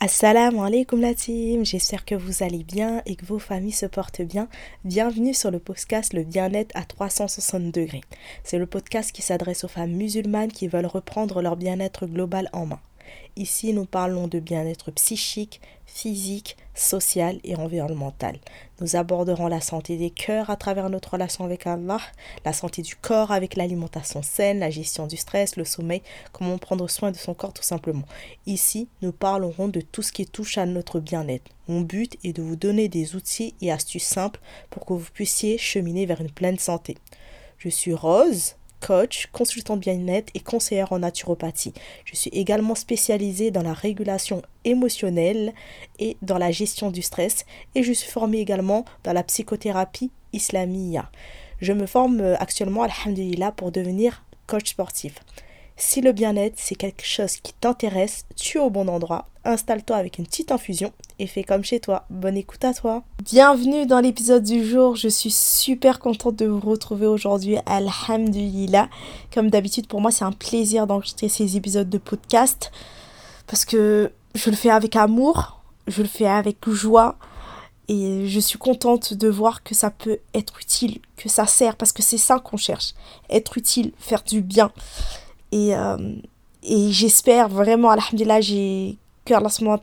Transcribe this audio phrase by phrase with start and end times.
[0.00, 4.22] Assalamu alaikum la team, j'espère que vous allez bien et que vos familles se portent
[4.22, 4.48] bien.
[4.84, 8.02] Bienvenue sur le podcast Le bien-être à 360 degrés.
[8.44, 12.66] C'est le podcast qui s'adresse aux femmes musulmanes qui veulent reprendre leur bien-être global en
[12.66, 12.80] main.
[13.36, 18.38] Ici, nous parlons de bien-être psychique, physique, social et environnemental.
[18.80, 22.00] Nous aborderons la santé des cœurs à travers notre relation avec Allah,
[22.44, 26.88] la santé du corps avec l'alimentation saine, la gestion du stress, le sommeil, comment prendre
[26.88, 28.06] soin de son corps tout simplement.
[28.46, 31.50] Ici, nous parlerons de tout ce qui touche à notre bien-être.
[31.68, 34.40] Mon but est de vous donner des outils et astuces simples
[34.70, 36.96] pour que vous puissiez cheminer vers une pleine santé.
[37.58, 41.74] Je suis Rose, coach, consultant bien-être et conseillère en naturopathie.
[42.04, 45.52] Je suis également spécialisée dans la régulation émotionnelle
[45.98, 51.10] et dans la gestion du stress et je suis formée également dans la psychothérapie islamia.
[51.60, 55.14] Je me forme euh, actuellement, alhamdulillah, pour devenir coach sportif.
[55.80, 59.28] Si le bien-être, c'est quelque chose qui t'intéresse, tu es au bon endroit.
[59.44, 62.04] Installe-toi avec une petite infusion et fais comme chez toi.
[62.10, 63.04] Bonne écoute à toi.
[63.22, 64.96] Bienvenue dans l'épisode du jour.
[64.96, 67.58] Je suis super contente de vous retrouver aujourd'hui.
[67.64, 68.88] Alhamdulillah.
[69.32, 72.72] Comme d'habitude, pour moi, c'est un plaisir d'enregistrer ces épisodes de podcast
[73.46, 77.18] parce que je le fais avec amour, je le fais avec joie.
[77.86, 81.92] Et je suis contente de voir que ça peut être utile, que ça sert, parce
[81.92, 82.94] que c'est ça qu'on cherche.
[83.30, 84.72] Être utile, faire du bien.
[85.52, 85.96] Et, euh,
[86.62, 89.34] et j'espère vraiment, alhamdulillah, j'ai que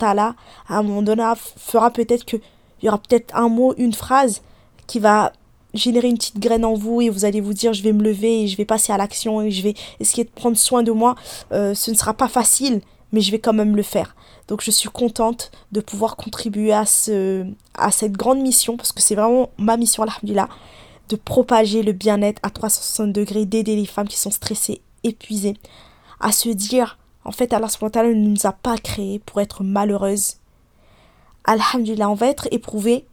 [0.03, 0.35] Allah
[0.67, 1.23] à un moment donné
[1.57, 2.37] fera peut-être que
[2.81, 4.41] il y aura peut-être un mot, une phrase
[4.87, 5.31] qui va
[5.73, 8.43] générer une petite graine en vous et vous allez vous dire je vais me lever
[8.43, 11.15] et je vais passer à l'action et je vais essayer de prendre soin de moi.
[11.51, 14.15] Euh, ce ne sera pas facile, mais je vais quand même le faire.
[14.47, 19.01] Donc je suis contente de pouvoir contribuer à, ce, à cette grande mission parce que
[19.01, 20.49] c'est vraiment ma mission, alhamdulillah,
[21.09, 25.55] de propager le bien-être à 360 degrés, d'aider les femmes qui sont stressées épuisée,
[26.19, 30.37] à se dire, en fait, Allah ne nous a pas créés pour être malheureuses.
[31.45, 33.05] Alhamdulillah, on va être éprouvé,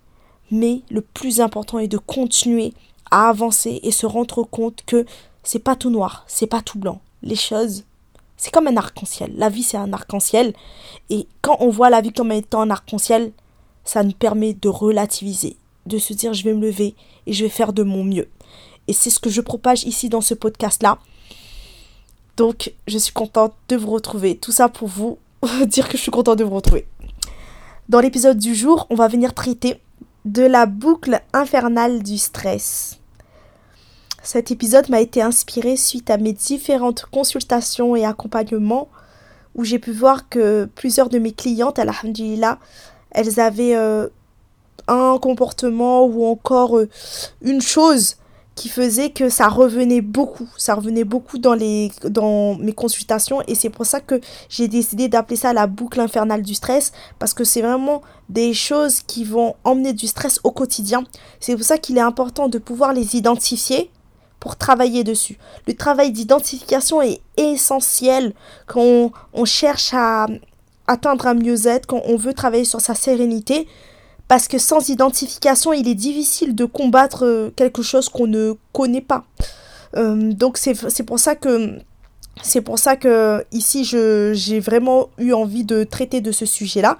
[0.50, 2.74] mais le plus important est de continuer
[3.10, 5.04] à avancer et se rendre compte que
[5.42, 7.00] c'est pas tout noir, c'est pas tout blanc.
[7.22, 7.84] Les choses,
[8.36, 9.32] c'est comme un arc-en-ciel.
[9.36, 10.54] La vie, c'est un arc-en-ciel.
[11.10, 13.32] Et quand on voit la vie comme étant un arc-en-ciel,
[13.84, 15.56] ça nous permet de relativiser,
[15.86, 16.94] de se dire je vais me lever
[17.26, 18.28] et je vais faire de mon mieux.
[18.88, 20.98] Et c'est ce que je propage ici dans ce podcast-là.
[22.36, 24.36] Donc, je suis contente de vous retrouver.
[24.36, 25.18] Tout ça pour vous
[25.66, 26.86] dire que je suis contente de vous retrouver.
[27.88, 29.80] Dans l'épisode du jour, on va venir traiter
[30.24, 32.98] de la boucle infernale du stress.
[34.22, 38.88] Cet épisode m'a été inspiré suite à mes différentes consultations et accompagnements
[39.54, 42.58] où j'ai pu voir que plusieurs de mes clientes, alhamdulillah,
[43.10, 44.08] elles avaient euh,
[44.86, 46.88] un comportement ou encore euh,
[47.42, 48.16] une chose
[48.54, 50.48] qui faisait que ça revenait beaucoup.
[50.56, 55.08] Ça revenait beaucoup dans, les, dans mes consultations et c'est pour ça que j'ai décidé
[55.08, 59.54] d'appeler ça la boucle infernale du stress parce que c'est vraiment des choses qui vont
[59.64, 61.04] emmener du stress au quotidien.
[61.40, 63.90] C'est pour ça qu'il est important de pouvoir les identifier
[64.38, 65.38] pour travailler dessus.
[65.66, 68.34] Le travail d'identification est essentiel
[68.66, 70.26] quand on cherche à
[70.88, 73.68] atteindre un mieux-être, quand on veut travailler sur sa sérénité
[74.32, 79.02] parce que sans identification, il est difficile de combattre euh, quelque chose qu'on ne connaît
[79.02, 79.24] pas.
[79.94, 81.72] Euh, donc c'est pour ça que
[82.42, 86.96] c'est pour ça que ici j'ai vraiment eu envie de traiter de ce sujet-là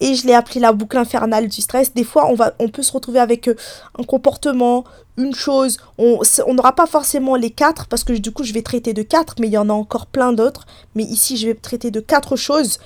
[0.00, 1.94] et je l'ai appelé la boucle infernale du stress.
[1.94, 3.54] Des fois, on, va, on peut se retrouver avec euh,
[3.98, 4.84] un comportement,
[5.16, 5.78] une chose.
[5.96, 6.20] On
[6.52, 9.46] n'aura pas forcément les quatre, parce que du coup, je vais traiter de quatre, mais
[9.46, 10.66] il y en a encore plein d'autres.
[10.94, 12.78] Mais ici, je vais traiter de quatre choses.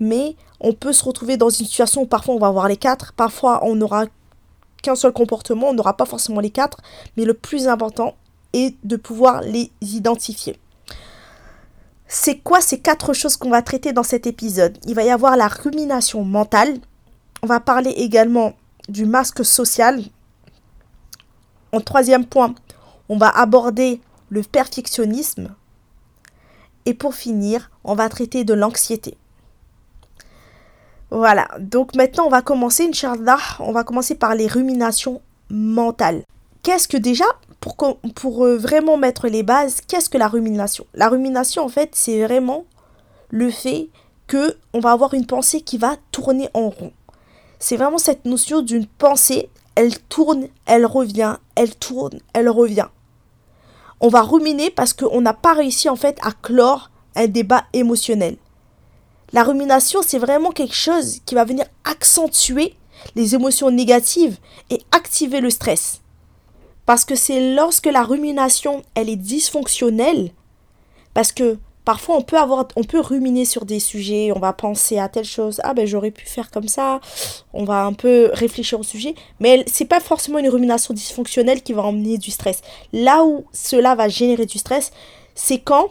[0.00, 3.12] Mais on peut se retrouver dans une situation où parfois on va avoir les quatre,
[3.12, 4.04] parfois on n'aura
[4.82, 6.78] qu'un seul comportement, on n'aura pas forcément les quatre,
[7.16, 8.14] mais le plus important
[8.52, 10.58] est de pouvoir les identifier.
[12.06, 14.78] C'est quoi ces quatre choses qu'on va traiter dans cet épisode?
[14.86, 16.78] Il va y avoir la rumination mentale,
[17.42, 18.54] on va parler également
[18.88, 20.02] du masque social.
[21.72, 22.54] En troisième point,
[23.08, 25.54] on va aborder le perfectionnisme.
[26.86, 29.18] Et pour finir, on va traiter de l'anxiété.
[31.10, 36.22] Voilà, donc maintenant on va commencer, Inch'Allah, on va commencer par les ruminations mentales.
[36.62, 37.24] Qu'est-ce que déjà,
[37.60, 37.76] pour,
[38.14, 40.86] pour euh, vraiment mettre les bases, qu'est-ce que la rumination?
[40.92, 42.64] La rumination, en fait, c'est vraiment
[43.30, 43.88] le fait
[44.26, 46.92] que on va avoir une pensée qui va tourner en rond.
[47.58, 52.88] C'est vraiment cette notion d'une pensée, elle tourne, elle revient, elle tourne, elle revient.
[54.00, 58.36] On va ruminer parce qu'on n'a pas réussi en fait à clore un débat émotionnel.
[59.32, 62.74] La rumination, c'est vraiment quelque chose qui va venir accentuer
[63.14, 64.38] les émotions négatives
[64.70, 66.00] et activer le stress.
[66.86, 70.30] Parce que c'est lorsque la rumination, elle est dysfonctionnelle,
[71.12, 74.98] parce que parfois on peut avoir on peut ruminer sur des sujets, on va penser
[74.98, 77.00] à telle chose, ah ben j'aurais pu faire comme ça,
[77.52, 81.74] on va un peu réfléchir au sujet, mais c'est pas forcément une rumination dysfonctionnelle qui
[81.74, 82.62] va emmener du stress.
[82.92, 84.90] Là où cela va générer du stress,
[85.34, 85.90] c'est quand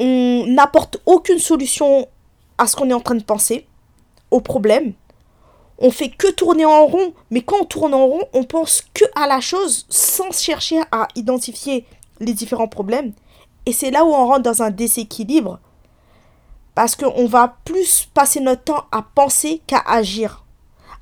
[0.00, 2.08] on n'apporte aucune solution
[2.58, 3.66] à ce qu'on est en train de penser,
[4.30, 4.92] au problème.
[5.78, 9.04] On fait que tourner en rond, mais quand on tourne en rond, on pense que
[9.14, 11.86] à la chose sans chercher à identifier
[12.20, 13.12] les différents problèmes.
[13.64, 15.60] Et c'est là où on rentre dans un déséquilibre.
[16.74, 20.44] Parce qu'on va plus passer notre temps à penser qu'à agir.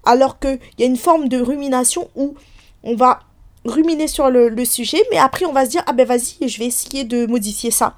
[0.05, 2.35] Alors qu'il y a une forme de rumination où
[2.83, 3.21] on va
[3.65, 6.67] ruminer sur le, sujet, mais après on va se dire, ah ben vas-y, je vais
[6.67, 7.97] essayer de modifier ça.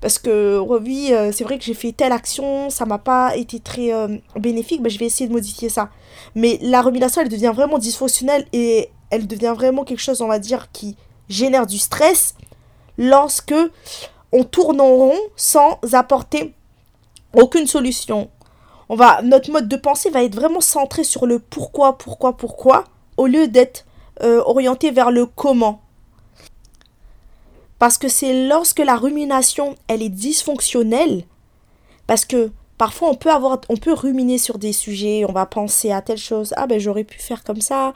[0.00, 3.60] Parce que oui, euh, c'est vrai que j'ai fait telle action, ça m'a pas été
[3.60, 5.90] très euh, bénéfique, mais je vais essayer de modifier ça.
[6.34, 10.38] Mais la rumination, elle devient vraiment dysfonctionnelle et elle devient vraiment quelque chose, on va
[10.38, 10.96] dire, qui
[11.28, 12.34] génère du stress
[12.98, 13.54] lorsque
[14.32, 16.54] on tourne en rond sans apporter
[17.34, 18.30] aucune solution.
[18.88, 22.84] On va, notre mode de pensée va être vraiment centré sur le pourquoi, pourquoi, pourquoi,
[23.16, 23.84] au lieu d'être
[24.22, 25.80] euh, orienté vers le comment.
[27.78, 31.24] Parce que c'est lorsque la rumination, elle est dysfonctionnelle,
[32.06, 35.92] parce que Parfois, on peut avoir, on peut ruminer sur des sujets, on va penser
[35.92, 37.94] à telle chose, ah ben j'aurais pu faire comme ça,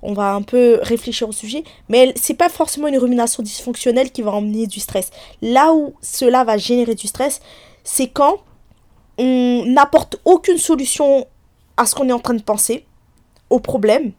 [0.00, 4.22] on va un peu réfléchir au sujet, mais c'est pas forcément une rumination dysfonctionnelle qui
[4.22, 5.10] va emmener du stress.
[5.42, 7.40] Là où cela va générer du stress,
[7.84, 8.38] c'est quand
[9.18, 11.26] on n'apporte aucune solution
[11.76, 12.86] à ce qu'on est en train de penser,
[13.50, 14.12] au problème.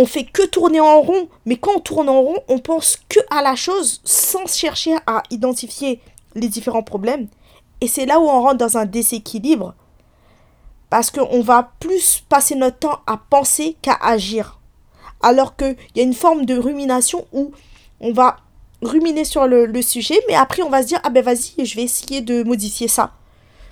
[0.00, 3.18] On fait que tourner en rond, mais quand on tourne en rond, on pense que
[3.30, 6.00] à la chose sans chercher à identifier
[6.36, 7.26] les différents problèmes.
[7.80, 9.74] Et c'est là où on rentre dans un déséquilibre.
[10.88, 14.60] Parce qu'on va plus passer notre temps à penser qu'à agir.
[15.20, 17.50] Alors qu'il y a une forme de rumination où
[18.00, 18.36] on va
[18.82, 21.82] ruminer sur le, sujet, mais après on va se dire, ah ben vas-y, je vais
[21.82, 23.10] essayer de modifier ça.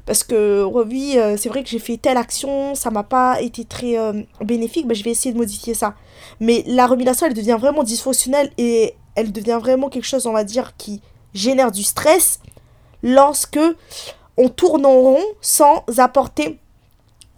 [0.07, 3.65] Parce que oui, euh, c'est vrai que j'ai fait telle action, ça m'a pas été
[3.65, 5.95] très euh, bénéfique, mais je vais essayer de modifier ça.
[6.39, 10.45] Mais la rumination, elle devient vraiment dysfonctionnelle et elle devient vraiment quelque chose, on va
[10.45, 11.03] dire, qui
[11.35, 12.39] génère du stress
[13.03, 13.59] lorsque
[14.37, 16.61] on tourne en rond sans apporter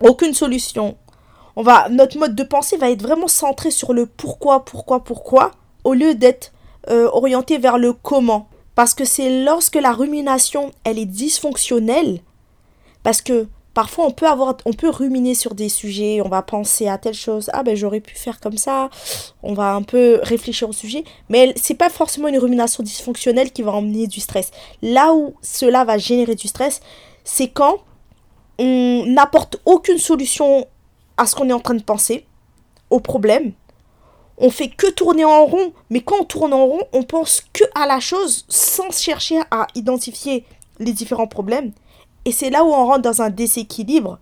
[0.02, 0.96] aucune solution.
[1.56, 5.52] On va, notre mode de pensée va être vraiment centré sur le pourquoi, pourquoi, pourquoi,
[5.84, 6.52] au lieu d'être
[6.90, 8.48] euh, orienté vers le comment.
[8.74, 12.20] Parce que c'est lorsque la rumination, elle est dysfonctionnelle,
[13.02, 13.48] parce que
[13.78, 17.14] Parfois, on peut avoir, on peut ruminer sur des sujets, on va penser à telle
[17.14, 18.90] chose, ah ben j'aurais pu faire comme ça,
[19.44, 23.62] on va un peu réfléchir au sujet, mais c'est pas forcément une rumination dysfonctionnelle qui
[23.62, 24.50] va emmener du stress.
[24.82, 26.80] Là où cela va générer du stress,
[27.22, 27.76] c'est quand
[28.58, 30.66] on n'apporte aucune solution
[31.16, 32.26] à ce qu'on est en train de penser,
[32.90, 33.52] au problème.
[34.38, 37.62] On fait que tourner en rond, mais quand on tourne en rond, on pense que
[37.76, 40.44] à la chose sans chercher à identifier
[40.80, 41.70] les différents problèmes.
[42.28, 44.18] Et c'est là où on rentre dans un déséquilibre.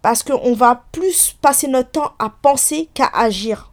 [0.00, 3.70] Parce qu'on va plus passer notre temps à penser qu'à agir.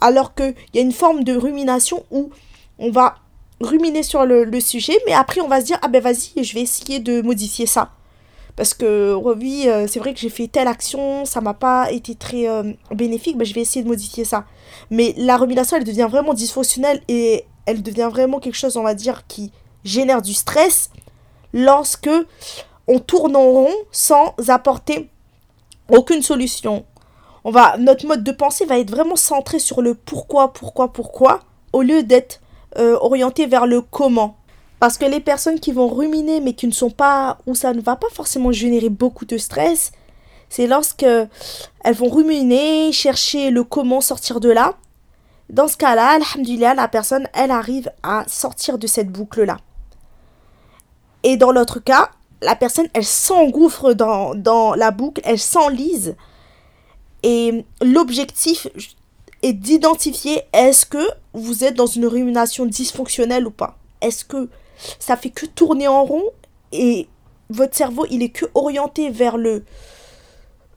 [0.00, 2.30] Alors qu'il y a une forme de rumination où
[2.78, 3.16] on va
[3.60, 6.60] ruminer sur le, sujet, mais après on va se dire, ah ben vas-y, je vais
[6.60, 7.90] essayer de modifier ça.
[8.54, 12.14] Parce que oui, euh, c'est vrai que j'ai fait telle action, ça m'a pas été
[12.14, 14.44] très euh, bénéfique, mais je vais essayer de modifier ça.
[14.90, 18.94] Mais la rumination, elle devient vraiment dysfonctionnelle et elle devient vraiment quelque chose, on va
[18.94, 19.50] dire, qui
[19.82, 20.90] génère du stress
[21.52, 22.10] lorsque
[22.88, 25.08] on tourne en rond sans apporter
[25.88, 26.84] aucune solution.
[27.44, 31.40] On va, notre mode de pensée va être vraiment centré sur le pourquoi, pourquoi, pourquoi,
[31.72, 32.40] au lieu d'être
[32.78, 34.36] euh, orienté vers le comment.
[34.78, 37.80] Parce que les personnes qui vont ruminer mais qui ne sont pas, où ça ne
[37.80, 39.92] va pas forcément générer beaucoup de stress,
[40.48, 44.74] c'est lorsque elles vont ruminer, chercher le comment sortir de là.
[45.50, 49.58] Dans ce cas-là, alhamdulillah, la personne, elle arrive à sortir de cette boucle-là.
[51.22, 52.10] Et dans l'autre cas,
[52.40, 56.16] la personne, elle s'engouffre dans, la boucle, elle s'enlise.
[57.22, 58.66] Et l'objectif
[59.42, 63.78] est d'identifier est-ce que vous êtes dans une rumination dysfonctionnelle ou pas.
[64.00, 64.48] Est-ce que
[64.98, 66.24] ça fait que tourner en rond
[66.72, 67.08] et
[67.50, 69.64] votre cerveau, il est que orienté vers le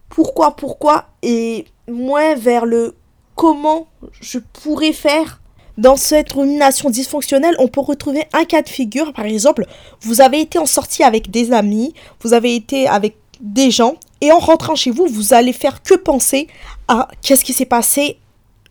[0.10, 2.96] pourquoi, pourquoi et moins vers le
[3.36, 3.88] comment
[4.22, 5.42] je pourrais faire
[5.78, 9.14] dans cette rumination dysfonctionnelle, on peut retrouver un cas de figure.
[9.14, 9.66] Par exemple,
[10.02, 14.32] vous avez été en sortie avec des amis, vous avez été avec des gens, et
[14.32, 16.48] en rentrant chez vous, vous allez faire que penser
[16.88, 18.18] à qu'est-ce qui s'est passé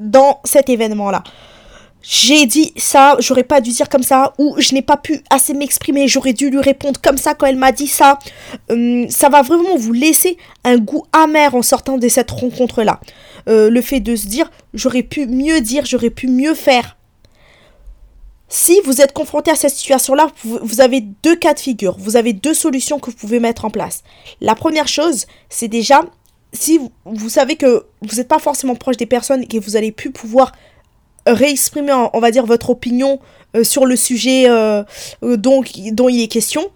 [0.00, 1.23] dans cet événement-là.
[2.06, 5.54] J'ai dit ça, j'aurais pas dû dire comme ça, ou je n'ai pas pu assez
[5.54, 8.18] m'exprimer, j'aurais dû lui répondre comme ça quand elle m'a dit ça.
[8.68, 13.00] Hum, ça va vraiment vous laisser un goût amer en sortant de cette rencontre-là.
[13.49, 16.97] Euh, le fait de se dire j'aurais pu mieux dire, j'aurais pu mieux faire.
[18.49, 22.33] si vous êtes confronté à cette situation-là, vous avez deux cas de figure, vous avez
[22.33, 24.05] deux solutions que vous pouvez mettre en place.
[24.41, 26.03] La première chose, c'est déjà,
[26.53, 29.91] si vous, savez que vous n'êtes pas forcément proche des personnes et que vous allez
[29.91, 30.53] plus pouvoir
[31.27, 33.19] réexprimer, on va dire, votre opinion
[33.57, 34.85] euh, sur le sujet euh,
[35.23, 36.71] dont, dont il est question,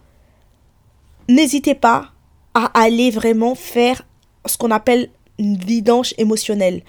[1.28, 2.12] n'hésitez pas
[2.54, 4.02] à aller vraiment faire
[4.46, 6.82] ce qu'on appelle vidange émotionnelle.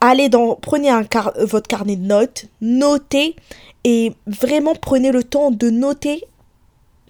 [0.00, 1.06] Allez dans, prenez un
[1.40, 3.36] votre carnet de notes, notez
[3.84, 6.24] et vraiment prenez le temps de noter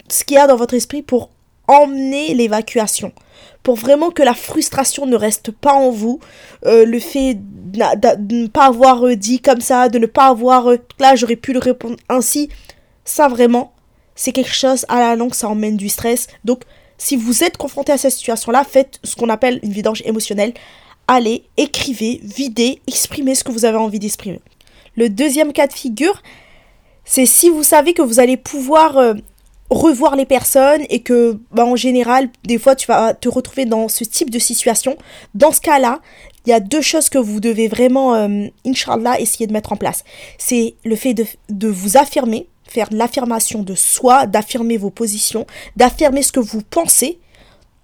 [0.07, 1.29] ce qu'il y a dans votre esprit pour
[1.67, 3.11] emmener l'évacuation.
[3.61, 6.19] Pour vraiment que la frustration ne reste pas en vous.
[6.65, 10.69] Euh, le fait de, ne pas avoir euh, dit comme ça, de ne pas avoir...
[10.69, 12.49] Euh, là, j'aurais pu le répondre ainsi.
[13.03, 13.73] Ça, vraiment,
[14.15, 16.27] c'est quelque chose à la longue, ça emmène du stress.
[16.45, 16.61] Donc,
[16.97, 20.53] si vous êtes confronté à cette situation-là, faites ce qu'on appelle une vidange émotionnelle.
[21.07, 24.41] Allez, écrivez, videz, exprimez ce que vous avez envie d'exprimer.
[24.95, 26.21] Le deuxième cas de figure,
[27.05, 29.13] c'est si vous savez que vous allez pouvoir euh,
[29.69, 33.87] revoir les personnes et que, bah, en général, des fois, tu vas te retrouver dans
[33.87, 34.97] ce type de situation.
[35.35, 35.99] Dans ce cas-là,
[36.45, 39.77] il y a deux choses que vous devez vraiment, euh, Inch'Allah, essayer de mettre en
[39.77, 40.03] place.
[40.37, 45.45] C'est le fait de vous affirmer, faire l'affirmation de soi, d'affirmer vos positions,
[45.75, 47.19] d'affirmer ce que vous pensez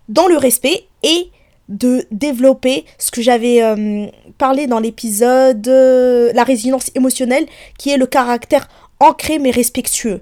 [0.09, 1.29] dans le respect et
[1.69, 7.45] de développer ce que j'avais euh, parlé dans l'épisode La résilience émotionnelle,
[7.77, 8.67] qui est le caractère
[8.99, 10.21] ancré mais respectueux.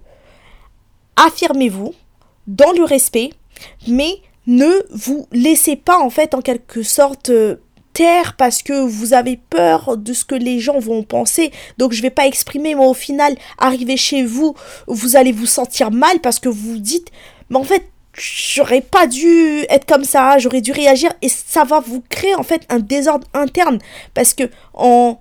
[1.16, 1.94] Affirmez-vous
[2.48, 3.32] dans le respect,
[3.88, 7.58] mais ne vous laissez pas en fait en quelque sorte euh,
[8.38, 11.52] parce que vous avez peur de ce que les gens vont penser.
[11.78, 14.56] Donc je vais pas exprimer, mais au final, arriver chez vous,
[14.88, 17.10] vous allez vous sentir mal parce que vous dites,
[17.50, 17.84] mais en fait,
[18.14, 22.44] j'aurais pas dû être comme ça, j'aurais dû réagir et ça va vous créer en
[22.44, 23.80] fait un désordre interne
[24.14, 24.44] parce que
[24.74, 25.20] en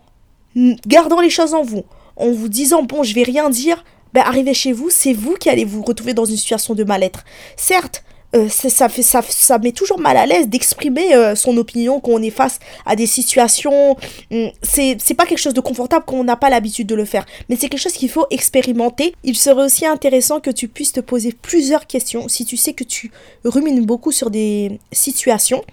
[0.86, 1.84] gardant les choses en vous,
[2.16, 5.48] en vous disant bon je vais rien dire, ben arrivé chez vous, c'est vous qui
[5.48, 7.24] allez vous retrouver dans une situation de mal-être.
[7.56, 8.02] Certes,
[8.36, 12.12] euh, ça, fait, ça, ça met toujours mal à l'aise d'exprimer euh, son opinion quand
[12.12, 13.96] on est face à des situations.
[14.30, 17.04] Hum, c'est, c'est pas quelque chose de confortable quand on n'a pas l'habitude de le
[17.04, 17.26] faire.
[17.48, 19.14] Mais c'est quelque chose qu'il faut expérimenter.
[19.24, 22.84] Il serait aussi intéressant que tu puisses te poser plusieurs questions si tu sais que
[22.84, 23.10] tu
[23.44, 25.64] rumines beaucoup sur des situations.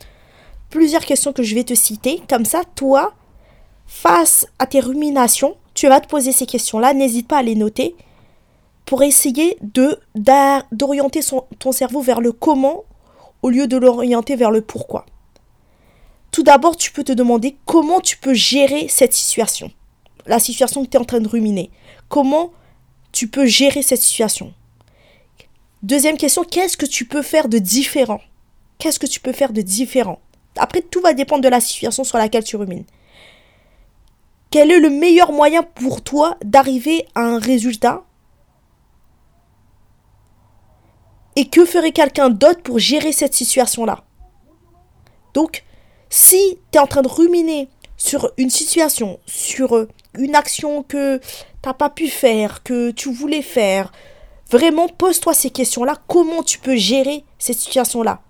[0.72, 2.22] Plusieurs questions que je vais te citer.
[2.28, 3.14] Comme ça, toi,
[3.86, 7.96] face à tes ruminations, tu vas te poser ces questions-là, n'hésite pas à les noter
[8.88, 9.60] pour essayer
[10.72, 11.20] d'orienter
[11.60, 12.86] ton cerveau vers le comment
[13.42, 15.06] au lieu de l'orienter vers le pourquoi.
[16.32, 19.72] Tout d'abord, tu peux te demander comment tu peux gérer cette situation.
[20.26, 21.70] La situation que tu es en train de ruminer.
[22.08, 22.54] Comment
[23.12, 24.54] tu peux gérer cette situation?
[25.84, 28.22] Deuxième question, qu'est-ce que tu peux faire de différent?
[28.80, 30.20] Qu'est-ce que tu peux faire de différent?
[30.56, 32.86] Après, tout va dépendre de la situation sur laquelle tu rumines.
[34.50, 38.06] Quel est le meilleur moyen pour toi d'arriver à un résultat
[41.38, 44.04] Et que ferait quelqu'un d'autre pour gérer cette situation-là?
[45.36, 45.64] Donc,
[46.10, 51.22] si tu es en train de ruminer sur une situation, sur euh, une action que
[51.62, 53.92] t'as pas pu faire, que tu voulais faire,
[54.50, 55.98] vraiment pose-toi ces questions-là.
[56.08, 58.22] Comment tu peux gérer cette situation-là?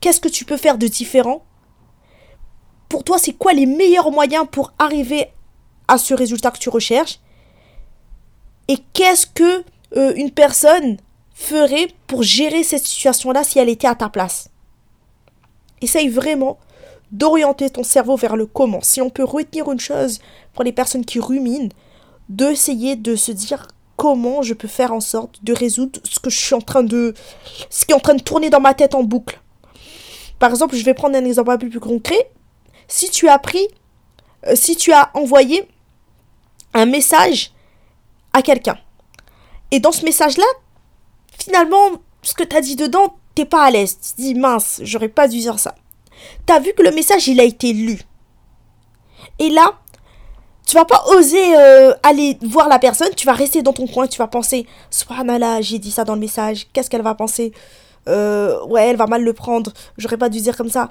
[0.00, 1.44] Qu'est-ce que tu peux faire de différent?
[2.88, 5.26] Pour toi, c'est quoi les meilleurs moyens pour arriver
[5.88, 7.18] à ce résultat que tu recherches?
[8.68, 9.64] Et qu'est-ce que
[9.96, 10.98] euh, une personne
[11.38, 14.50] ferait pour gérer cette situation-là si elle était à ta place.
[15.80, 16.58] Essaye vraiment
[17.12, 18.80] d'orienter ton cerveau vers le comment.
[18.82, 20.18] Si on peut retenir une chose
[20.52, 21.68] pour les personnes qui ruminent,
[22.28, 26.38] d'essayer de se dire comment je peux faire en sorte de résoudre ce que je
[26.38, 27.14] suis en train de
[27.70, 29.40] ce qui est en train de tourner dans ma tête en boucle.
[30.38, 32.30] Par exemple, je vais prendre un exemple un peu plus concret.
[32.88, 33.66] Si tu as pris
[34.46, 35.68] euh, si tu as envoyé
[36.74, 37.52] un message
[38.32, 38.78] à quelqu'un.
[39.70, 40.44] Et dans ce message-là,
[41.38, 41.90] finalement,
[42.22, 43.98] ce que tu as dit dedans, t'es pas à l'aise.
[44.00, 45.74] Tu te dis, mince, j'aurais pas dû dire ça.
[46.46, 48.00] Tu as vu que le message, il a été lu.
[49.38, 49.78] Et là,
[50.66, 54.06] tu vas pas oser euh, aller voir la personne, tu vas rester dans ton coin,
[54.06, 57.52] tu vas penser, subhanallah, j'ai dit ça dans le message, qu'est-ce qu'elle va penser?
[58.08, 60.90] Euh, Ouais, elle va mal le prendre, j'aurais pas dû dire comme ça.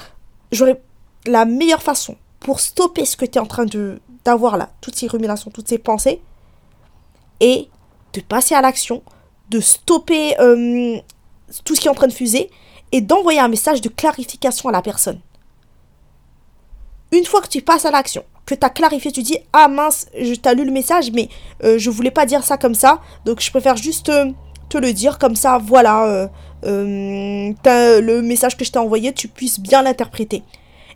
[0.52, 0.82] J'aurais
[1.28, 4.96] la meilleure façon pour stopper ce que tu es en train de d'avoir là, toutes
[4.96, 6.22] ces ruminations, toutes ces pensées,
[7.40, 7.70] et
[8.14, 9.04] de passer à l'action,
[9.50, 10.98] de stopper euh,
[11.64, 12.50] tout ce qui est en train de fuser,
[12.92, 15.20] et d'envoyer un message de clarification à la personne.
[17.12, 20.08] Une fois que tu passes à l'action, que tu as clarifié, tu dis Ah mince,
[20.18, 21.30] je t'ai lu le message, mais
[21.64, 24.32] euh, je voulais pas dire ça comme ça, donc je préfère juste euh,
[24.70, 26.30] te le dire comme ça, voilà,
[26.64, 30.44] le message que je t'ai envoyé, tu puisses bien l'interpréter.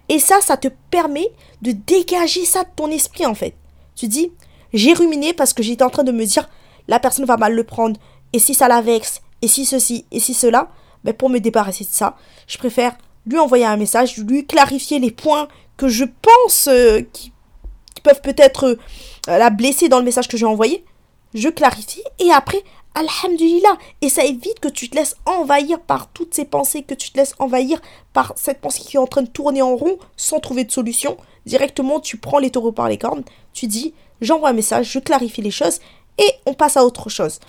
[0.10, 1.30] Et ça, ça te permet
[1.62, 3.56] de dégager ça de ton esprit en fait.
[3.96, 4.32] Tu dis,
[4.74, 6.50] j'ai ruminé parce que j'étais en train de me dire,
[6.88, 8.00] la personne va mal le prendre,
[8.34, 10.70] et si ça la vexe, et si ceci, et si cela,
[11.04, 12.16] ben pour me débarrasser de ça,
[12.48, 12.96] je préfère
[13.26, 15.48] lui envoyer un message, lui clarifier les points
[15.78, 17.32] que je pense euh, qui,
[18.04, 18.78] peuvent peut-être euh,
[19.28, 20.84] la blesser dans le message que j'ai envoyé.
[21.36, 23.78] Je clarifie et après, Alhamdulillah.
[24.02, 27.18] Et ça évite que tu te laisses envahir par toutes ces pensées, que tu te
[27.18, 27.82] laisses envahir
[28.14, 31.18] par cette pensée qui est en train de tourner en rond sans trouver de solution.
[31.46, 33.24] Directement, tu prends les taureaux par les cornes,
[33.54, 35.80] tu dis, j'envoie un message, je clarifie les choses
[36.18, 37.40] et on passe à autre chose.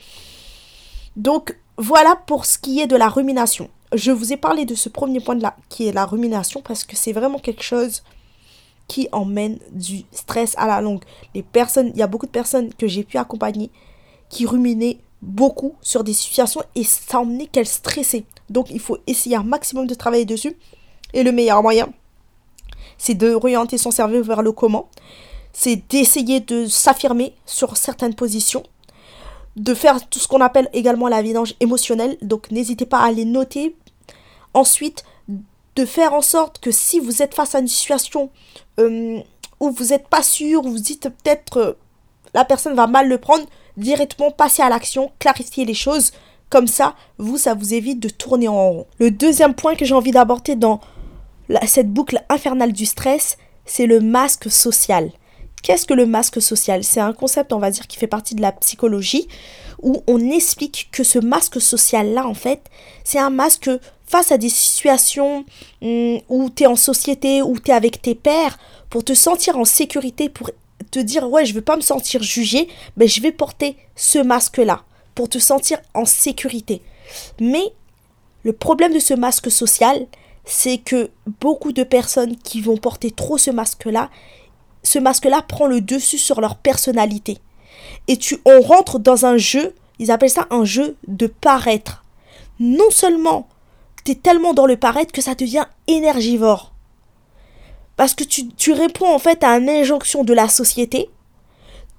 [1.16, 3.68] Donc, voilà pour ce qui est de la rumination.
[3.94, 6.84] Je vous ai parlé de ce premier point de là, qui est la rumination, parce
[6.84, 8.02] que c'est vraiment quelque chose
[8.88, 11.02] qui emmène du stress à la longue.
[11.34, 13.70] Les personnes, il y a beaucoup de personnes que j'ai pu accompagner
[14.28, 18.24] qui ruminaient beaucoup sur des situations et ça emmenait qu'elles stressaient.
[18.50, 20.56] Donc il faut essayer un maximum de travailler dessus.
[21.14, 21.92] Et le meilleur moyen,
[22.98, 24.88] c'est de orienter son cerveau vers le comment.
[25.52, 28.62] C'est d'essayer de s'affirmer sur certaines positions.
[29.56, 32.16] De faire tout ce qu'on appelle également la vidange émotionnelle.
[32.22, 33.76] Donc n'hésitez pas à les noter.
[34.54, 35.04] Ensuite,
[35.76, 38.30] de faire en sorte que si vous êtes face à une situation
[38.78, 39.18] euh,
[39.60, 41.72] où vous n'êtes pas sûr, vous dites peut-être euh,
[42.34, 43.44] la personne va mal le prendre,
[43.76, 46.12] directement passer à l'action, clarifier les choses.
[46.50, 48.86] Comme ça, vous, ça vous évite de tourner en rond.
[48.98, 50.80] Le deuxième point que j'ai envie d'aborder dans
[51.66, 55.10] cette boucle infernale du stress, c'est le masque social.
[55.62, 56.82] Qu'est-ce que le masque social?
[56.82, 59.28] C'est un concept, on va dire, qui fait partie de la psychologie,
[59.80, 62.62] où on explique que ce masque social-là, en fait,
[63.04, 63.70] c'est un masque
[64.06, 65.44] face à des situations
[65.80, 68.58] hmm, où tu en société, où tu es avec tes pairs,
[68.90, 70.50] pour te sentir en sécurité, pour
[70.90, 74.82] te dire ouais, je veux pas me sentir jugé, mais je vais porter ce masque-là
[75.14, 76.82] pour te sentir en sécurité.
[77.40, 77.72] Mais
[78.42, 80.06] le problème de ce masque social,
[80.44, 84.10] c'est que beaucoup de personnes qui vont porter trop ce masque-là,
[84.82, 87.38] ce masque-là prend le dessus sur leur personnalité.
[88.08, 92.04] Et tu, on rentre dans un jeu, ils appellent ça un jeu de paraître.
[92.58, 93.48] Non seulement
[94.04, 96.72] tu es tellement dans le paraître que ça devient énergivore.
[97.96, 101.10] Parce que tu, réponds en fait à une injonction de la société.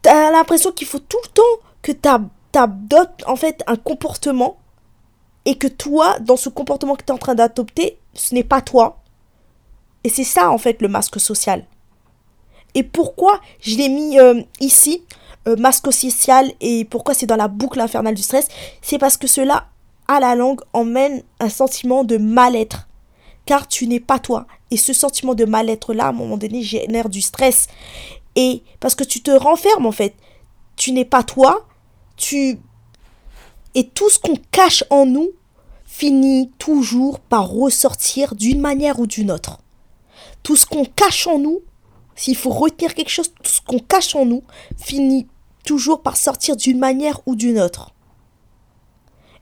[0.01, 4.57] Tu as l'impression qu'il faut tout le temps que tu adoptes en fait un comportement
[5.45, 8.61] et que toi, dans ce comportement que tu es en train d'adopter, ce n'est pas
[8.61, 9.01] toi.
[10.03, 11.65] Et c'est ça en fait le masque social.
[12.75, 15.03] Et pourquoi je l'ai mis euh, ici,
[15.47, 18.47] euh, masque social, et pourquoi c'est dans la boucle infernale du stress?
[18.81, 19.67] C'est parce que cela,
[20.07, 22.87] à la langue, emmène un sentiment de mal-être
[23.45, 24.47] car tu n'es pas toi.
[24.71, 27.67] Et ce sentiment de mal-être-là, à un moment donné, génère du stress.
[28.35, 30.15] Et parce que tu te renfermes, en fait.
[30.75, 31.67] Tu n'es pas toi.
[32.17, 32.59] Tu.
[33.75, 35.31] Et tout ce qu'on cache en nous
[35.85, 39.59] finit toujours par ressortir d'une manière ou d'une autre.
[40.41, 41.61] Tout ce qu'on cache en nous,
[42.15, 44.43] s'il faut retenir quelque chose, tout ce qu'on cache en nous
[44.77, 45.27] finit
[45.65, 47.91] toujours par sortir d'une manière ou d'une autre.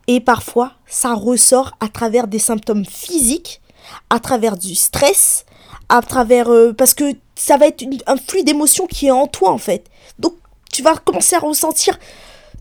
[0.07, 3.61] Et parfois, ça ressort à travers des symptômes physiques
[4.09, 5.45] à travers du stress,
[5.89, 6.49] à travers...
[6.49, 9.85] Euh, parce que ça va être un flux d'émotions qui est en toi en fait.
[10.19, 10.35] Donc
[10.71, 11.97] tu vas commencer à ressentir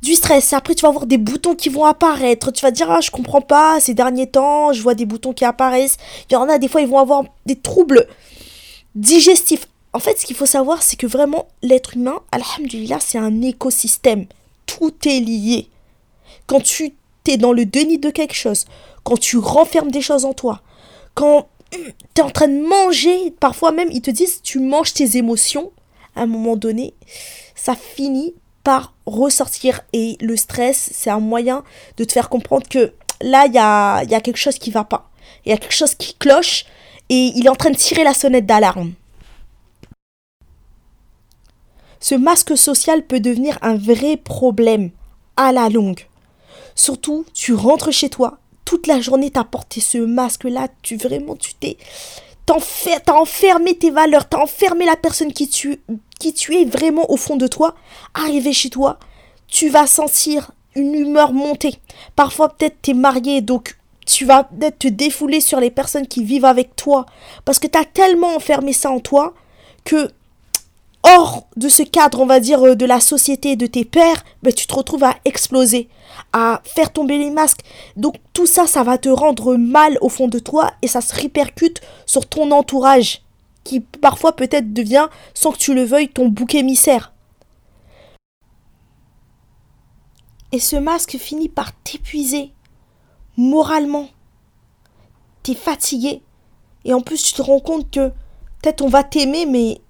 [0.02, 0.52] du stress.
[0.52, 2.50] Après, tu vas avoir des boutons qui vont apparaître.
[2.50, 5.44] Tu vas dire, ah, je comprends pas, ces derniers temps, je vois des boutons qui
[5.44, 5.98] apparaissent.
[6.30, 8.06] Il y en a, des fois, ils vont avoir des troubles
[8.94, 9.68] digestifs.
[9.92, 14.26] En fait, ce qu'il faut savoir, c'est que vraiment, l'être humain, alhamdulillah, c'est un écosystème.
[14.66, 15.68] Tout est lié.
[16.46, 16.92] Quand tu
[17.26, 18.66] es dans le déni de quelque chose,
[19.04, 20.62] quand tu renfermes des choses en toi,
[21.14, 25.16] quand tu es en train de manger, parfois même ils te disent tu manges tes
[25.16, 25.72] émotions,
[26.16, 26.94] à un moment donné,
[27.54, 29.82] ça finit par ressortir.
[29.92, 31.64] Et le stress, c'est un moyen
[31.96, 34.84] de te faire comprendre que là, il y a, y a quelque chose qui va
[34.84, 35.10] pas.
[35.44, 36.64] Il y a quelque chose qui cloche
[37.08, 38.92] et il est en train de tirer la sonnette d'alarme.
[42.00, 44.90] Ce masque social peut devenir un vrai problème
[45.36, 46.06] à la longue.
[46.74, 51.54] Surtout, tu rentres chez toi, toute la journée t'as porté ce masque-là, tu vraiment, tu
[51.54, 51.76] t'es...
[52.46, 55.78] T'as enfermé tes valeurs, t'as enfermé la personne qui tu,
[56.24, 57.76] es vraiment au fond de toi.
[58.14, 58.98] Arrivé chez toi,
[59.46, 61.74] tu vas sentir une humeur monter.
[62.16, 66.44] Parfois, peut-être t'es marié, donc tu vas peut-être te défouler sur les personnes qui vivent
[66.44, 67.06] avec toi.
[67.44, 69.34] Parce que t'as tellement enfermé ça en toi
[69.84, 70.10] que
[71.02, 74.52] hors de ce cadre, on va dire, euh, de la société, de tes pères, ben,
[74.52, 75.88] tu te retrouves à exploser,
[76.32, 77.60] à faire tomber les masques.
[77.96, 81.14] Donc tout ça, ça va te rendre mal au fond de toi et ça se
[81.14, 83.22] répercute sur ton entourage,
[83.64, 87.12] qui parfois peut-être devient, sans que tu le veuilles, ton bouc émissaire.
[90.52, 92.52] Et ce masque finit par t'épuiser
[93.36, 94.08] moralement.
[95.42, 96.22] T'es fatigué.
[96.84, 98.08] Et en plus, tu te rends compte que
[98.60, 99.80] peut-être on va t'aimer, mais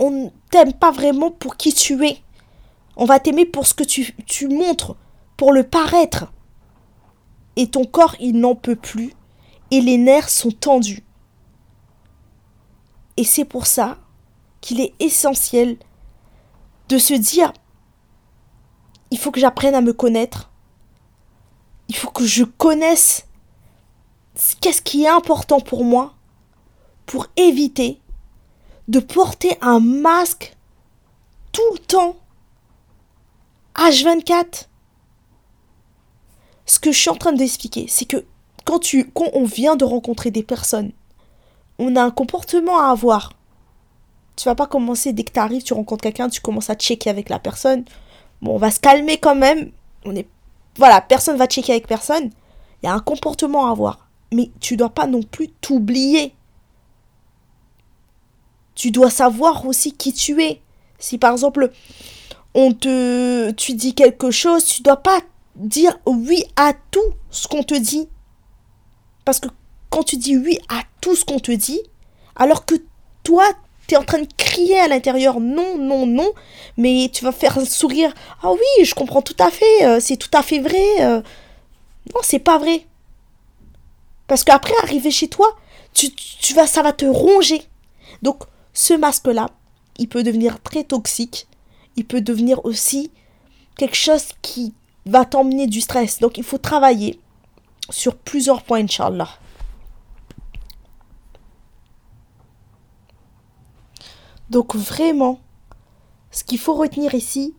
[0.00, 2.18] on ne t'aime pas vraiment pour qui tu es.
[2.96, 4.96] On va t'aimer pour ce que tu, tu montres,
[5.36, 6.32] pour le paraître.
[7.56, 9.12] Et ton corps, il n'en peut plus.
[9.70, 11.04] Et les nerfs sont tendus.
[13.18, 13.98] Et c'est pour ça
[14.62, 15.76] qu'il est essentiel
[16.88, 17.52] de se dire,
[19.10, 20.50] il faut que j'apprenne à me connaître.
[21.88, 23.26] Il faut que je connaisse
[24.60, 26.14] qu'est-ce qui est important pour moi
[27.04, 27.99] pour éviter
[28.90, 30.56] de porter un masque
[31.52, 32.16] tout le temps
[33.76, 34.66] H24.
[36.66, 38.24] Ce que je suis en train d'expliquer, c'est que
[38.64, 40.90] quand, tu, quand on vient de rencontrer des personnes,
[41.78, 43.32] on a un comportement à avoir.
[44.34, 47.10] Tu vas pas commencer dès que tu arrives, tu rencontres quelqu'un, tu commences à checker
[47.10, 47.84] avec la personne.
[48.42, 49.70] Bon, on va se calmer quand même.
[50.04, 50.26] On est
[50.76, 52.30] voilà, personne va checker avec personne.
[52.82, 56.34] Il y a un comportement à avoir, mais tu dois pas non plus t'oublier.
[58.80, 60.62] Tu dois savoir aussi qui tu es.
[60.98, 61.70] Si par exemple
[62.54, 65.20] on te tu dis quelque chose, tu dois pas
[65.54, 68.08] dire oui à tout ce qu'on te dit.
[69.26, 69.48] Parce que
[69.90, 71.82] quand tu dis oui à tout ce qu'on te dit,
[72.36, 72.74] alors que
[73.22, 73.44] toi,
[73.86, 76.32] tu es en train de crier à l'intérieur non, non, non,
[76.78, 78.14] mais tu vas faire un sourire.
[78.42, 81.02] Ah oui, je comprends tout à fait, euh, c'est tout à fait vrai.
[81.02, 81.20] Euh.
[82.14, 82.86] Non, c'est pas vrai.
[84.26, 85.54] Parce qu'après, arriver chez toi,
[85.92, 86.08] tu,
[86.54, 87.62] vas, ça va te ronger.
[88.22, 89.50] Donc, ce masque-là,
[89.98, 91.46] il peut devenir très toxique.
[91.96, 93.10] Il peut devenir aussi
[93.76, 94.74] quelque chose qui
[95.06, 96.20] va t'emmener du stress.
[96.20, 97.20] Donc, il faut travailler
[97.90, 99.28] sur plusieurs points, Inch'Allah.
[104.48, 105.40] Donc, vraiment,
[106.30, 107.54] ce qu'il faut retenir ici,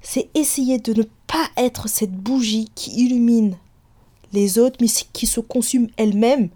[0.00, 3.56] c'est essayer de ne pas être cette bougie qui illumine
[4.32, 6.50] les autres, mais qui se consume elle-même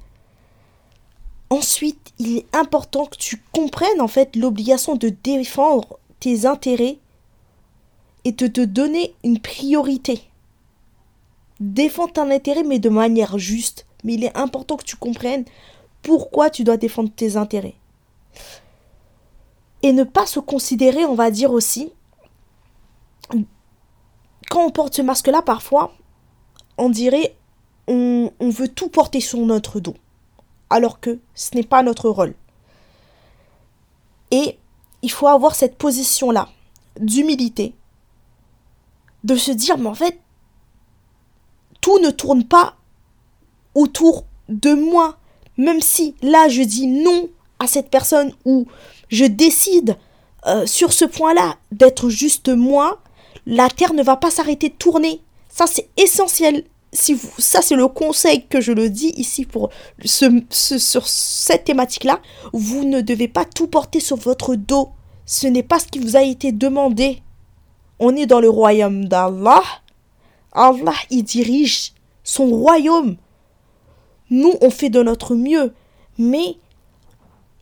[1.53, 6.97] Ensuite, il est important que tu comprennes en fait l'obligation de défendre tes intérêts
[8.25, 10.23] et de te donner une priorité.
[11.61, 13.85] Défends ton intérêt mais de manière juste.
[14.03, 15.45] Mais il est important que tu comprennes
[16.01, 17.75] pourquoi tu dois défendre tes intérêts.
[19.83, 21.93] Et ne pas se considérer, on va dire aussi,
[24.49, 25.93] quand on porte ce masque-là, parfois,
[26.79, 27.37] on dirait
[27.89, 29.97] on, on veut tout porter sur notre dos
[30.73, 32.35] alors que ce n'est pas notre rôle.
[34.31, 34.59] Et
[35.03, 36.49] il faut avoir cette position-là
[36.99, 37.75] d'humilité,
[39.25, 40.19] de se dire, mais en fait,
[41.81, 42.77] tout ne tourne pas
[43.75, 45.19] autour de moi,
[45.57, 48.67] même si là je dis non à cette personne ou
[49.09, 49.97] je décide
[50.47, 53.01] euh, sur ce point-là d'être juste moi,
[53.47, 55.21] la Terre ne va pas s'arrêter de tourner.
[55.49, 59.71] Ça, c'est essentiel si ça c'est le conseil que je le dis ici pour
[60.05, 62.21] ce, sur cette thématique-là,
[62.53, 64.91] vous ne devez pas tout porter sur votre dos.
[65.25, 67.23] Ce n'est pas ce qui vous a été demandé.
[67.99, 69.63] On est dans le royaume d'Allah.
[70.53, 71.93] Allah, il dirige
[72.25, 73.17] son royaume.
[74.31, 75.73] Nous, on fait de notre mieux.
[76.19, 76.57] Mais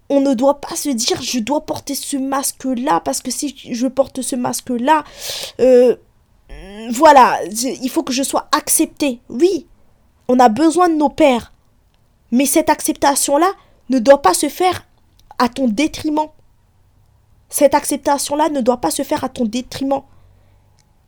[0.09, 3.87] on ne doit pas se dire je dois porter ce masque-là parce que si je
[3.87, 5.05] porte ce masque-là,
[5.61, 5.95] euh,
[6.93, 9.21] voilà, il faut que je sois acceptée.
[9.29, 9.67] Oui,
[10.29, 11.53] on a besoin de nos pères.
[12.31, 13.53] Mais cette acceptation-là
[13.89, 14.87] ne doit pas se faire
[15.39, 16.29] à ton détriment.
[17.49, 20.03] Cette acceptation-là ne doit pas se faire à ton détriment.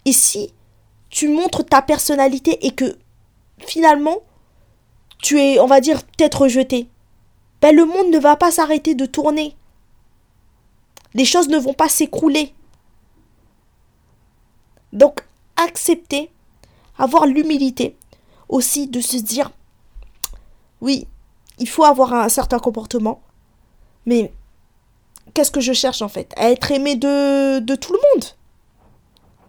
[0.04, 0.52] Et si
[1.08, 2.98] tu montres ta personnalité et que
[3.58, 4.18] finalement
[5.18, 6.88] tu es, on va dire, peut-être rejeté,
[7.60, 9.56] ben le monde ne va pas s'arrêter de tourner.
[11.14, 12.52] Les choses ne vont pas s'écrouler.
[14.92, 15.20] Donc
[15.64, 16.30] accepter,
[16.98, 17.96] avoir l'humilité
[18.48, 19.50] aussi de se dire,
[20.80, 21.06] oui,
[21.58, 23.22] il faut avoir un certain comportement,
[24.06, 24.32] mais
[25.34, 26.32] qu'est-ce que je cherche en fait?
[26.36, 28.24] À être aimé de, de tout le monde.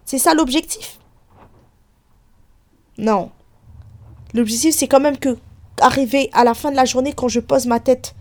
[0.04, 0.98] C'est ça l'objectif.
[2.98, 3.30] Non.
[4.32, 5.36] L'objectif, c'est quand même que,
[5.80, 8.14] arriver à la fin de la journée, quand je pose ma tête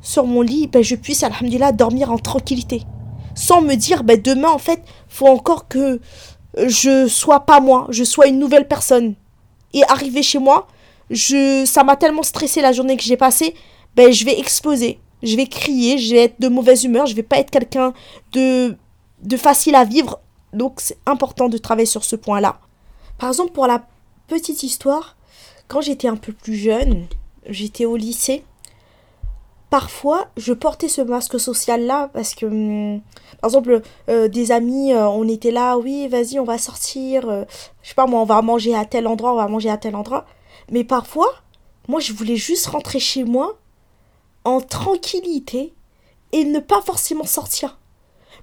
[0.00, 2.82] sur mon lit, ben, je puisse, alhamdulillah, dormir en tranquillité.
[3.34, 6.00] Sans me dire, ben, demain, en fait, faut encore que
[6.56, 9.14] je sois pas moi, je sois une nouvelle personne.
[9.72, 10.68] Et arriver chez moi,
[11.10, 13.54] je, ça m'a tellement stressé la journée que j'ai passée,
[13.96, 15.00] ben je vais exploser.
[15.22, 17.92] Je vais crier, je vais être de mauvaise humeur, je vais pas être quelqu'un
[18.32, 18.76] de,
[19.22, 20.20] de facile à vivre.
[20.52, 22.60] Donc c'est important de travailler sur ce point-là.
[23.18, 23.86] Par exemple, pour la
[24.26, 25.16] petite histoire,
[25.68, 27.06] quand j'étais un peu plus jeune,
[27.48, 28.44] j'étais au lycée,
[29.72, 33.00] parfois je portais ce masque social là parce que hum,
[33.40, 33.80] par exemple
[34.10, 37.44] euh, des amis euh, on était là oui vas-y on va sortir euh,
[37.80, 39.96] je sais pas moi on va manger à tel endroit on va manger à tel
[39.96, 40.26] endroit.
[40.70, 41.32] Mais parfois
[41.88, 43.58] moi je voulais juste rentrer chez moi
[44.44, 45.72] en tranquillité
[46.32, 47.78] et ne pas forcément sortir.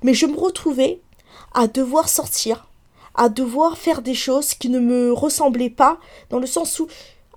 [0.02, 1.00] Mais je me retrouvais
[1.54, 2.70] à devoir sortir,
[3.14, 6.00] à devoir faire des choses qui ne me ressemblaient pas,
[6.32, 6.88] dans le sens où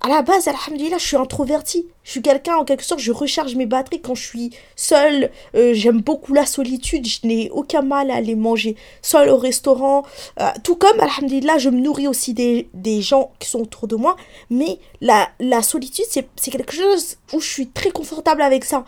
[0.05, 1.87] à la base, alhamdulillah, je suis introvertie.
[2.03, 5.31] Je suis quelqu'un, en quelque sorte, je recharge mes batteries quand je suis seule.
[5.55, 7.07] Euh, j'aime beaucoup la solitude.
[7.07, 10.03] Je n'ai aucun mal à aller manger seule au restaurant.
[10.41, 12.67] Euh, tout comme, alhamdulillah, je me nourris aussi des,
[13.01, 14.17] gens qui sont autour de moi.
[14.49, 18.83] Mais la, la solitude, c'est quelque chose où je suis très confortable avec ça.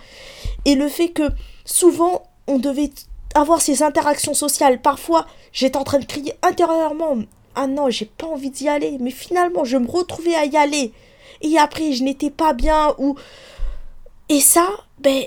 [0.66, 1.30] Et le fait que
[1.64, 2.92] souvent, on devait
[3.36, 4.82] avoir ces interactions sociales.
[4.82, 7.20] Parfois, j'étais en train de crier intérieurement
[7.56, 8.98] ah non, j'ai pas envie d'y aller.
[9.00, 10.94] Mais finalement, je me retrouvais à y aller
[11.42, 13.16] et après je n'étais pas bien ou
[14.30, 14.68] et ça
[15.00, 15.26] ben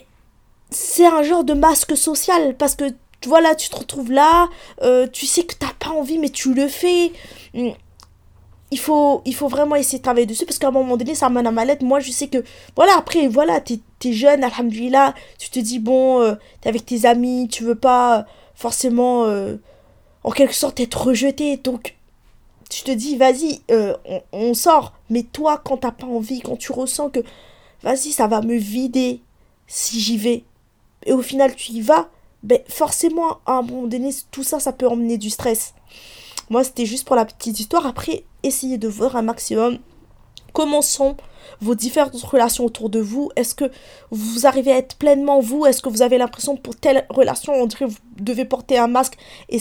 [0.70, 2.84] c'est un genre de masque social parce que
[3.26, 4.48] voilà tu te retrouves là
[4.82, 7.12] euh, tu sais que t'as pas envie mais tu le fais
[7.54, 7.70] hmm.
[8.70, 11.30] il faut, il faut vraiment essayer de travailler dessus parce qu'à un moment donné, ça
[11.30, 12.44] mène à mal Moi, je sais que,
[12.76, 17.06] voilà, après, voilà, t'es es jeune, alhamdulillah, tu te dis, bon, euh, t'es avec tes
[17.06, 19.56] amis, tu veux pas forcément, euh,
[20.22, 21.56] en quelque sorte, être rejeté.
[21.56, 21.97] Donc,
[22.68, 23.94] tu te dis, vas-y, euh,
[24.32, 24.92] on, sort.
[25.10, 27.20] Mais toi, quand t'as pas envie, quand tu ressens que,
[27.82, 29.20] vas-y, ça va me vider
[29.66, 30.44] si j'y vais,
[31.04, 32.08] et au final tu y vas,
[32.42, 35.74] ben forcément, à un moment donné, tout ça, ça peut emmener du stress.
[36.50, 37.86] Moi, c'était juste pour la petite histoire.
[37.86, 39.78] Après, essayez de voir un maximum
[40.52, 41.16] comment sont
[41.60, 43.30] vos différentes relations autour de vous.
[43.36, 43.70] Est-ce que
[44.10, 45.66] vous arrivez à être pleinement vous?
[45.66, 48.86] Est-ce que vous avez l'impression pour telle relation, on dirait que vous devez porter un
[48.86, 49.16] masque
[49.48, 49.58] et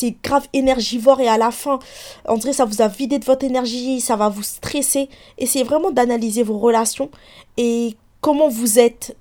[0.00, 1.78] c'est grave énergivore et à la fin,
[2.24, 5.10] on dirait ça vous a vidé de votre énergie, ça va vous stresser.
[5.36, 7.10] Essayez vraiment d'analyser vos relations
[7.58, 9.14] et comment vous êtes.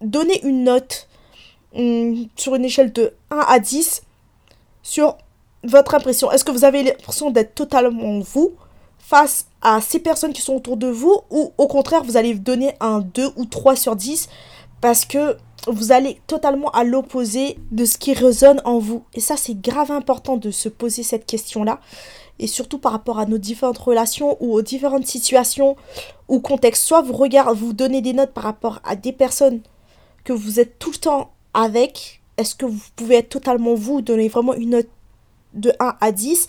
[0.00, 1.08] Donnez une note
[1.74, 4.02] hum, sur une échelle de 1 à 10
[4.82, 5.16] sur
[5.62, 6.32] votre impression.
[6.32, 8.54] Est-ce que vous avez l'impression d'être totalement vous
[8.98, 12.74] face à ces personnes qui sont autour de vous ou au contraire vous allez donner
[12.80, 14.28] un 2 ou 3 sur 10
[14.80, 15.36] parce que
[15.66, 19.04] vous allez totalement à l'opposé de ce qui résonne en vous.
[19.14, 21.80] Et ça, c'est grave important de se poser cette question-là.
[22.38, 25.76] Et surtout par rapport à nos différentes relations ou aux différentes situations
[26.28, 26.82] ou contextes.
[26.82, 29.60] Soit vous regardez, vous donnez des notes par rapport à des personnes
[30.24, 32.20] que vous êtes tout le temps avec.
[32.36, 34.88] Est-ce que vous pouvez être totalement vous, donner vraiment une note
[35.54, 36.46] de 1 à 10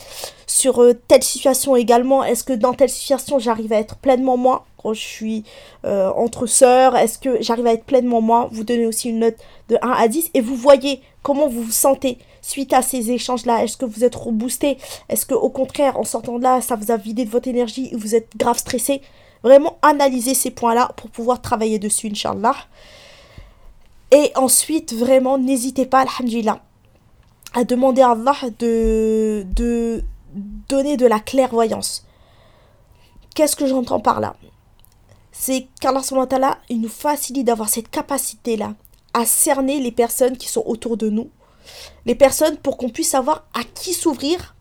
[0.48, 2.24] sur euh, telle situation également.
[2.24, 4.66] Est-ce que dans telle situation j'arrive à être pleinement moi?
[4.94, 5.44] Je suis
[5.86, 6.96] euh, entre sœurs.
[6.96, 8.50] Est-ce que j'arrive à être pleinement moi?
[8.52, 9.38] Vous donnez aussi une note
[9.70, 13.64] de 1 à 10 et vous voyez comment vous vous sentez suite à ces échanges-là.
[13.64, 14.78] Est-ce que vous êtes reboosté?
[15.10, 17.90] Est-ce que au contraire en sortant de là ça vous a vidé de votre énergie?
[17.92, 19.02] Et vous êtes grave stressé?
[19.44, 22.56] Vraiment analyser ces points-là pour pouvoir travailler dessus, Inch'Allah.
[24.12, 26.62] Et ensuite, vraiment, n'hésitez pas, Alhamdulillah,
[27.54, 30.04] à demander à Allah de, de
[30.70, 32.06] donner de la clairvoyance.
[33.34, 34.36] Qu'est-ce que j'entends par là?
[35.38, 38.74] C'est qu'Allah il nous facilite d'avoir cette capacité-là
[39.14, 41.30] à cerner les personnes qui sont autour de nous,
[42.06, 44.56] les personnes pour qu'on puisse savoir à qui s'ouvrir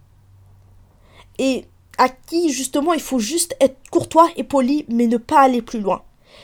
[1.38, 1.64] et
[1.98, 5.80] à qui justement il faut juste être courtois et poli mais ne pas aller plus
[5.80, 6.02] loin.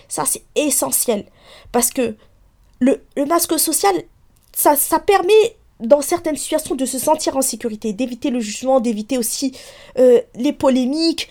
[0.08, 1.26] Ça c'est essentiel
[1.72, 2.16] parce que
[2.80, 3.94] le, le masque social
[4.54, 9.18] ça, ça permet dans certaines situations de se sentir en sécurité, d'éviter le jugement, d'éviter
[9.18, 9.56] aussi
[9.98, 11.30] euh, les polémiques,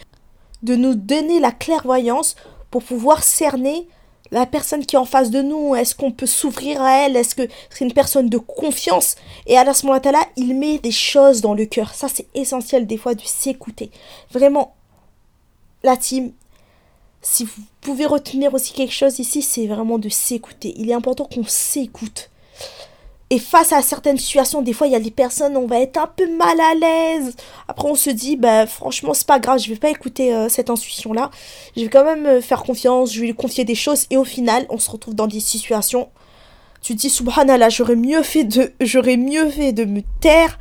[0.64, 2.36] de nous donner la clairvoyance
[2.72, 3.88] pour pouvoir cerner
[4.32, 5.76] la personne qui est en face de nous.
[5.76, 7.16] Est-ce qu'on peut s'ouvrir à elle?
[7.16, 9.16] Est-ce que c'est une personne de confiance?
[9.48, 11.94] Et à ce moment-là, il met des choses dans le cœur.
[11.94, 13.92] Ça, c'est essentiel des fois de s'écouter.
[14.32, 14.76] Vraiment,
[15.84, 16.32] la team,
[17.22, 20.74] si vous pouvez retenir aussi quelque chose ici, c'est vraiment de s'écouter.
[20.78, 22.30] Il est important qu'on s'écoute.
[23.32, 25.98] Et face à certaines situations, des fois, il y a des personnes, on va être
[25.98, 27.36] un peu mal à l'aise.
[27.68, 30.72] Après, on se dit, bah, franchement, c'est pas grave, je vais pas écouter euh, cette
[30.72, 31.30] intuition-là.
[31.78, 34.08] Je vais quand même euh, faire confiance, je vais lui confier des choses.
[34.10, 36.10] Et au final, on se retrouve dans des situations.
[36.82, 40.58] Tu te dis, subhanallah, j'aurais mieux fait de, j'aurais mieux fait de me taire.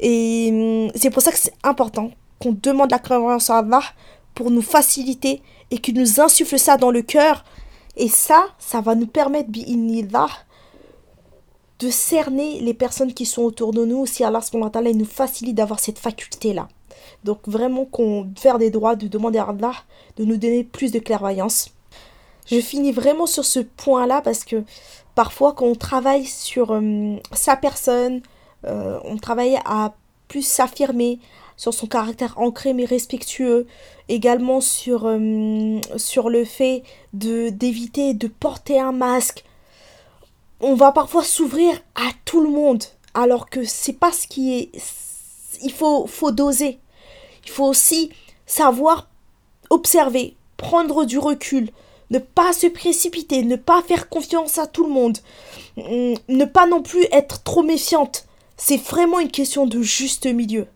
[0.00, 3.82] Et hum, c'est pour ça que c'est important qu'on demande la croyance à Allah
[4.34, 7.44] pour nous faciliter et qu'il nous insuffle ça dans le cœur.
[7.96, 10.28] Et ça, ça va nous permettre, bi'inillah,
[11.78, 15.80] de cerner les personnes qui sont autour de nous, si Allah il nous facilite d'avoir
[15.80, 16.68] cette faculté-là.
[17.24, 19.72] Donc vraiment qu'on faire des droits, de demander à Allah
[20.16, 21.70] de nous donner plus de clairvoyance.
[22.46, 24.64] Je finis vraiment sur ce point-là parce que
[25.14, 28.22] parfois quand on travaille sur euh, sa personne,
[28.66, 29.94] euh, on travaille à
[30.28, 31.20] plus s'affirmer,
[31.56, 33.66] sur son caractère ancré mais respectueux,
[34.08, 39.44] également sur, euh, sur le fait de d'éviter de porter un masque,
[40.60, 44.70] on va parfois s'ouvrir à tout le monde, alors que c'est pas ce qui est.
[45.62, 46.78] Il faut, faut doser.
[47.44, 48.10] Il faut aussi
[48.46, 49.08] savoir
[49.70, 51.70] observer, prendre du recul,
[52.10, 55.18] ne pas se précipiter, ne pas faire confiance à tout le monde,
[55.76, 58.26] mm, ne pas non plus être trop méfiante.
[58.56, 60.66] C'est vraiment une question de juste milieu.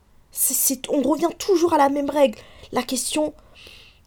[0.88, 2.38] on revient toujours à la même règle.
[2.70, 3.34] La question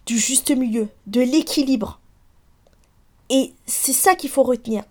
[0.06, 2.00] du juste milieu, de l'équilibre.
[3.30, 4.84] Et c'est ça qu'il faut retenir.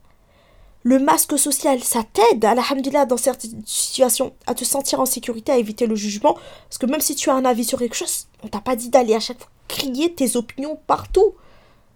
[0.84, 5.56] Le masque social, ça t'aide, alhamdulillah, dans certaines situations, à te sentir en sécurité, à
[5.56, 6.36] éviter le jugement.
[6.68, 8.90] Parce que même si tu as un avis sur quelque chose, on t'a pas dit
[8.90, 11.34] d'aller à chaque fois crier tes opinions partout.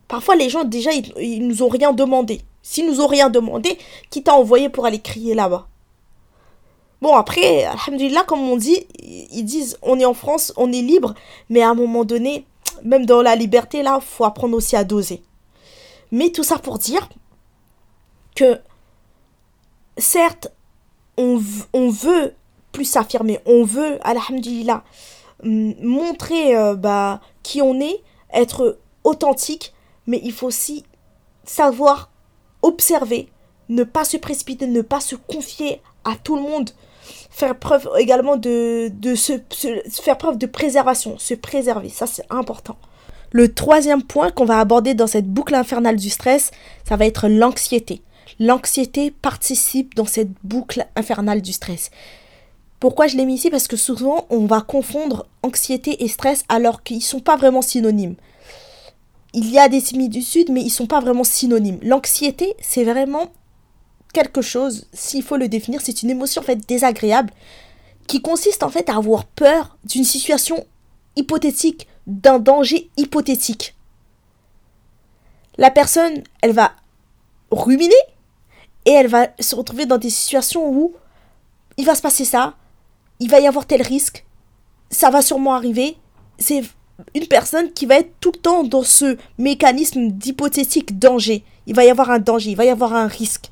[0.08, 2.40] Parfois, les gens, déjà, ils, nous ont rien demandé.
[2.62, 5.68] S'ils nous ont rien demandé, qui t'a envoyé pour aller crier là-bas?
[7.02, 11.14] Bon, après, alhamdulillah, comme on dit, ils disent on est en France, on est libre,
[11.50, 12.46] mais à un moment donné,
[12.82, 15.22] même dans la liberté, là, faut apprendre aussi à doser.
[16.10, 17.08] Mais tout ça pour dire
[18.34, 18.58] que,
[19.98, 20.48] certes,
[21.16, 22.34] on, veut
[22.72, 24.84] plus s'affirmer, on veut, alhamdulillah,
[25.42, 29.74] montrer euh, bah, qui on est, être authentique,
[30.06, 30.84] mais il faut aussi
[31.44, 32.10] savoir
[32.62, 33.28] observer,
[33.68, 36.70] ne pas se précipiter, ne pas se confier à tout le monde,
[37.30, 39.32] faire preuve également de, de se,
[40.02, 42.76] faire preuve de préservation, se préserver, ça c'est important.
[43.30, 46.50] Le troisième point qu'on va aborder dans cette boucle infernale du stress,
[46.88, 48.02] ça va être l'anxiété.
[48.40, 51.90] L'anxiété participe dans cette boucle infernale du stress.
[52.78, 53.50] Pourquoi je l'ai mis ici?
[53.50, 57.62] Parce que souvent on va confondre anxiété et stress alors qu'ils ne sont pas vraiment
[57.62, 58.14] synonymes.
[59.34, 61.80] Il y a des similitudes mais ils ne sont pas vraiment synonymes.
[61.82, 63.32] L'anxiété c'est vraiment
[64.12, 67.32] quelque chose, s'il faut le définir, c'est une émotion en fait désagréable
[68.06, 70.64] qui consiste en fait à avoir peur d'une situation
[71.16, 73.74] hypothétique, d'un danger hypothétique.
[75.58, 76.72] La personne, elle va
[77.50, 77.94] ruminer
[78.88, 80.94] et elle va se retrouver dans des situations où
[81.76, 82.54] il va se passer ça,
[83.20, 84.24] il va y avoir tel risque,
[84.88, 85.98] ça va sûrement arriver.
[86.38, 86.62] C'est
[87.14, 91.44] une personne qui va être tout le temps dans ce mécanisme d'hypothétique danger.
[91.66, 93.50] Il va y avoir un danger, il va y avoir un risque.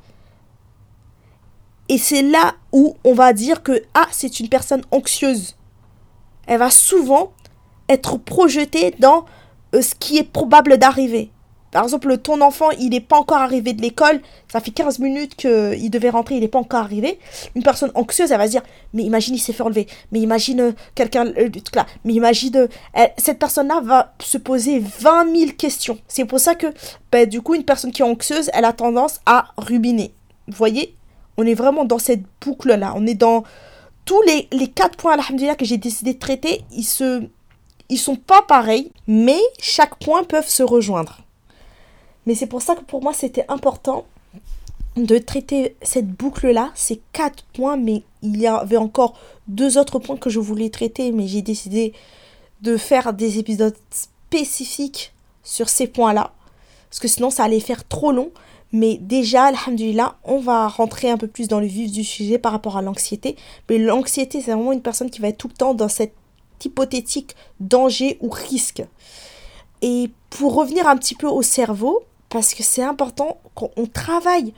[1.91, 5.55] Et c'est là où on va dire que ah, c'est une personne anxieuse.
[6.47, 7.35] Elle va souvent
[7.91, 9.27] être projetée dans
[9.75, 11.31] euh, ce qui est probable d'arriver.
[11.73, 15.35] Par exemple, ton enfant, il n'est pas encore arrivé de l'école, ça fait 15 minutes
[15.35, 17.19] qu'il devait rentrer, il n'est pas encore arrivé.
[17.55, 18.63] Une personne anxieuse, elle va se dire,
[18.95, 22.69] mais imagine, il s'est fait enlever, mais imagine euh, quelqu'un, euh, là, mais imagine,
[23.19, 25.99] cette personne-là va se poser 20 000 questions.
[26.09, 26.69] C'est pour ça que,
[27.13, 30.13] ben, du coup, une personne qui est anxieuse, elle a tendance à rubiner.
[30.49, 30.95] Vous voyez?
[31.37, 32.95] On est vraiment dans cette boucle-là.
[32.97, 33.45] On est dans
[34.05, 36.63] tous les, les quatre points, alhamdulillah, que j'ai décidé de traiter.
[36.73, 37.25] Ils se,
[37.89, 41.26] ils sont pas pareils, mais chaque point peut se rejoindre.
[42.27, 44.05] Mais c'est pour ça que pour moi, c'était important
[44.97, 49.15] de traiter cette boucle-là, ces quatre points, mais il y avait encore
[49.47, 51.93] deux autres points que je voulais traiter, mais j'ai décidé
[52.63, 55.13] de faire des épisodes spécifiques
[55.45, 56.33] sur ces points-là,
[56.89, 58.31] parce que sinon ça allait faire trop long.
[58.73, 62.51] Mais déjà, alhamdulillah, on va rentrer un peu plus dans le vif du sujet par
[62.51, 63.37] rapport à l'anxiété.
[63.71, 66.13] Mais l'anxiété, c'est vraiment une personne qui va être tout le temps dans cet
[66.65, 68.83] hypothétique danger ou risque.
[69.83, 74.53] Et pour revenir un petit peu au cerveau, parce que c'est important quand on travaille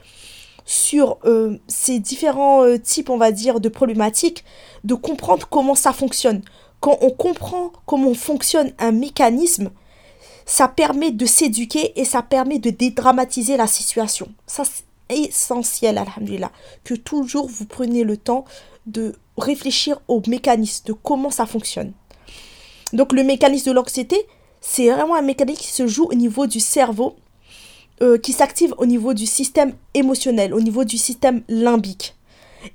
[0.65, 4.43] sur euh, ces différents euh, types, on va dire, de problématiques,
[4.83, 6.41] de comprendre comment ça fonctionne.
[6.79, 9.71] Quand on comprend comment fonctionne un mécanisme,
[10.45, 14.29] ça permet de s'éduquer et ça permet de dédramatiser la situation.
[14.47, 16.51] Ça, c'est essentiel, alhamdulillah,
[16.83, 18.45] que toujours vous preniez le temps
[18.85, 21.93] de réfléchir au mécanisme, de comment ça fonctionne.
[22.93, 24.17] Donc le mécanisme de l'anxiété,
[24.61, 27.15] c'est vraiment un mécanisme qui se joue au niveau du cerveau,
[28.01, 32.15] euh, qui s'active au niveau du système émotionnel, au niveau du système limbique.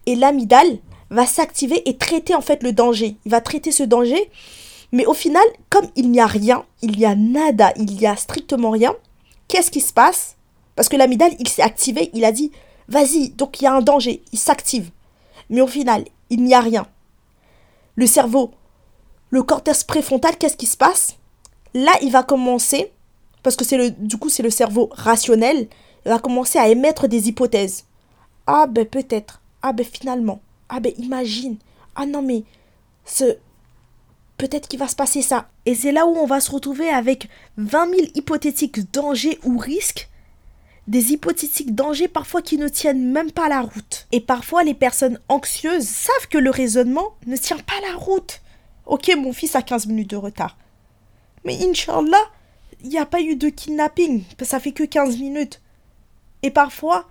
[0.06, 0.78] Et l'amygdale
[1.10, 3.16] va s'activer et traiter en fait le danger.
[3.24, 4.30] Il va traiter ce danger
[4.94, 8.14] mais au final, comme il n'y a rien, il y a nada, il y a
[8.14, 8.94] strictement rien,
[9.48, 10.36] qu'est-ce qui se passe?
[10.76, 12.52] Parce que l'amidale, il s'est activé, il a dit
[12.86, 14.92] vas-y, donc il y a un danger, il s'active.
[15.50, 16.86] Mais au final, il n'y a rien.
[17.96, 18.52] Le cerveau,
[19.30, 21.16] le cortex préfrontal, qu'est-ce qui se passe?
[21.74, 22.92] Là, il va commencer,
[23.44, 25.68] parce que c'est le, du coup, c'est le cerveau rationnel,
[26.04, 27.84] va commencer à émettre des hypothèses.
[28.46, 29.40] Ah ben peut-être.
[29.62, 30.40] Ah ben finalement.
[30.68, 31.58] Ah ben imagine.
[31.94, 32.42] Ah non mais
[33.04, 33.36] ce,
[34.38, 35.48] peut-être qu'il va se passer ça.
[35.66, 40.08] Et c'est là où on va se retrouver avec 20 000 hypothétiques dangers ou risques.
[40.88, 44.06] Des hypothétiques dangers parfois qui ne tiennent même pas la route.
[44.10, 48.40] Et parfois les personnes anxieuses savent que le raisonnement ne tient pas la route.
[48.86, 50.56] Ok, mon fils a 15 minutes de retard.
[51.44, 52.24] Mais Inch'Allah,
[52.84, 54.22] il n'y a pas eu de kidnapping.
[54.42, 55.60] Ça fait que 15 minutes.
[56.42, 57.08] Et parfois,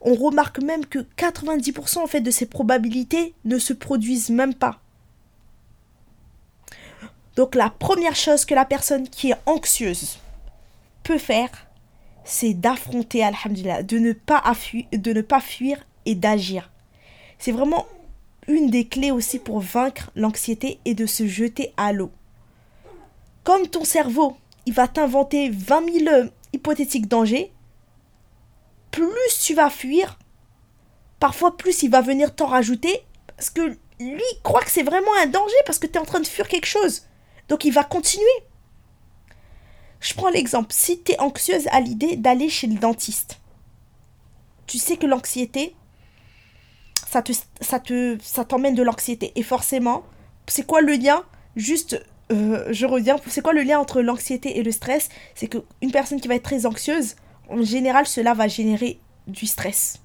[0.00, 4.80] on remarque même que 90% en fait de ces probabilités ne se produisent même pas.
[7.34, 10.18] Donc la première chose que la personne qui est anxieuse
[11.02, 11.50] peut faire,
[12.24, 14.42] c'est d'affronter, alhamdulillah, de ne pas,
[14.92, 16.70] de ne pas fuir et d'agir.
[17.38, 17.86] C'est vraiment
[18.46, 22.10] une des clés aussi pour vaincre l'anxiété est de se jeter à l'eau.
[23.44, 24.36] Comme ton cerveau,
[24.68, 27.50] il va t'inventer 20 000 euh, hypothétiques dangers,
[28.90, 30.18] plus tu vas fuir,
[31.18, 33.02] parfois plus il va venir t'en rajouter,
[33.34, 36.20] parce que lui croit que c'est vraiment un danger, parce que tu es en train
[36.20, 37.06] de fuir quelque chose.
[37.48, 38.26] Donc il va continuer.
[40.00, 43.40] Je prends l'exemple, si tu es anxieuse à l'idée d'aller chez le dentiste,
[44.66, 45.74] tu sais que l'anxiété,
[47.08, 49.32] ça te, ça te, ça t'emmène de l'anxiété.
[49.34, 50.04] Et forcément,
[50.46, 51.24] c'est quoi le lien?
[51.56, 55.08] Juste, euh, je reviens, c'est quoi le lien entre l'anxiété et le stress?
[55.34, 57.16] C'est qu'une personne qui va être très anxieuse,
[57.48, 60.00] en général, cela va générer du stress.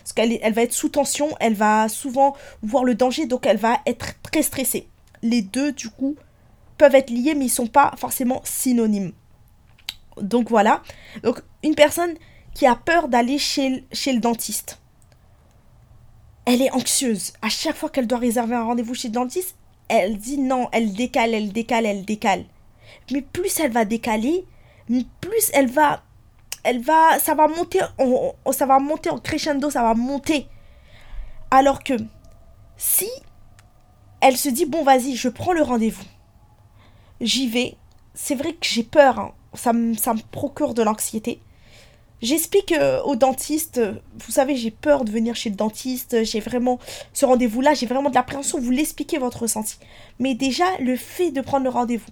[0.00, 3.56] Parce qu'elle elle va être sous tension, elle va souvent voir le danger, donc elle
[3.56, 4.88] va être très stressée.
[5.22, 6.16] Les deux, du coup,
[6.78, 9.12] peuvent être liés, mais ils ne sont pas forcément synonymes.
[10.20, 10.82] Donc voilà.
[11.22, 12.14] Donc une personne
[12.54, 14.78] qui a peur d'aller chez, chez le dentiste,
[16.44, 17.32] elle est anxieuse.
[17.40, 19.56] À chaque fois qu'elle doit réserver un rendez-vous chez le dentiste,
[19.92, 22.44] elle dit non, elle décale, elle décale, elle décale.
[23.10, 24.46] Mais plus elle va décaler,
[25.20, 26.02] plus elle va
[26.64, 27.80] elle va ça va monter
[28.52, 30.46] ça va monter en crescendo, ça va monter.
[31.50, 31.94] Alors que
[32.76, 33.08] si
[34.20, 36.04] elle se dit bon vas-y, je prends le rendez-vous.
[37.20, 37.76] J'y vais.
[38.14, 39.32] C'est vrai que j'ai peur, hein.
[39.54, 41.40] ça, ça me procure de l'anxiété.
[42.22, 43.80] J'explique euh, au dentiste,
[44.16, 46.78] vous savez, j'ai peur de venir chez le dentiste, j'ai vraiment
[47.12, 49.76] ce rendez-vous-là, j'ai vraiment de l'appréhension, vous l'expliquez votre ressenti.
[50.20, 52.10] Mais déjà, le fait de prendre le rendez-vous,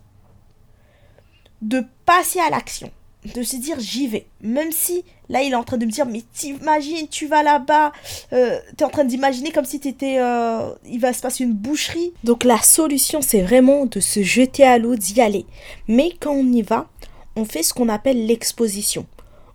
[1.62, 2.90] de passer à l'action,
[3.36, 6.06] de se dire j'y vais, même si là il est en train de me dire
[6.06, 7.92] mais t'imagines, tu vas là-bas,
[8.32, 12.12] euh, t'es en train d'imaginer comme si t'étais, euh, il va se passer une boucherie.
[12.24, 15.46] Donc la solution c'est vraiment de se jeter à l'eau, d'y aller.
[15.86, 16.88] Mais quand on y va,
[17.36, 19.06] on fait ce qu'on appelle l'exposition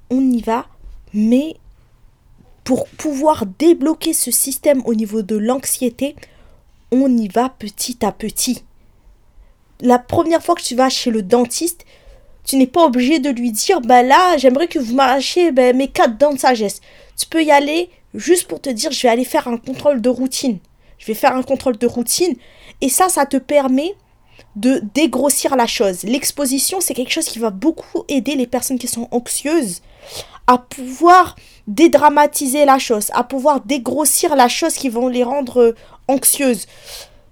[0.09, 0.65] on y va,
[1.13, 1.55] mais
[2.63, 6.15] pour pouvoir débloquer ce système au niveau de l'anxiété,
[6.91, 8.63] on y va petit à petit.
[9.81, 11.85] La première fois que tu vas chez le dentiste,
[12.43, 15.87] tu n'es pas obligé de lui dire, bah là, j'aimerais que vous m'arrachiez ben, mes
[15.87, 16.81] quatre dents de sagesse.
[17.17, 20.09] Tu peux y aller juste pour te dire, je vais aller faire un contrôle de
[20.09, 20.59] routine.
[20.97, 22.35] Je vais faire un contrôle de routine.
[22.81, 23.95] Et ça, ça te permet
[24.55, 26.03] de dégrossir la chose.
[26.03, 29.81] L'exposition, c'est quelque chose qui va beaucoup aider les personnes qui sont anxieuses
[30.47, 31.35] à pouvoir
[31.67, 35.75] dédramatiser la chose, à pouvoir dégrossir la chose qui vont les rendre euh,
[36.07, 36.67] anxieuses.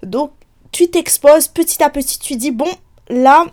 [0.01, 0.31] Donc,
[0.71, 2.69] tu t'exposes petit à petit, tu dis, bon,
[3.09, 3.45] là,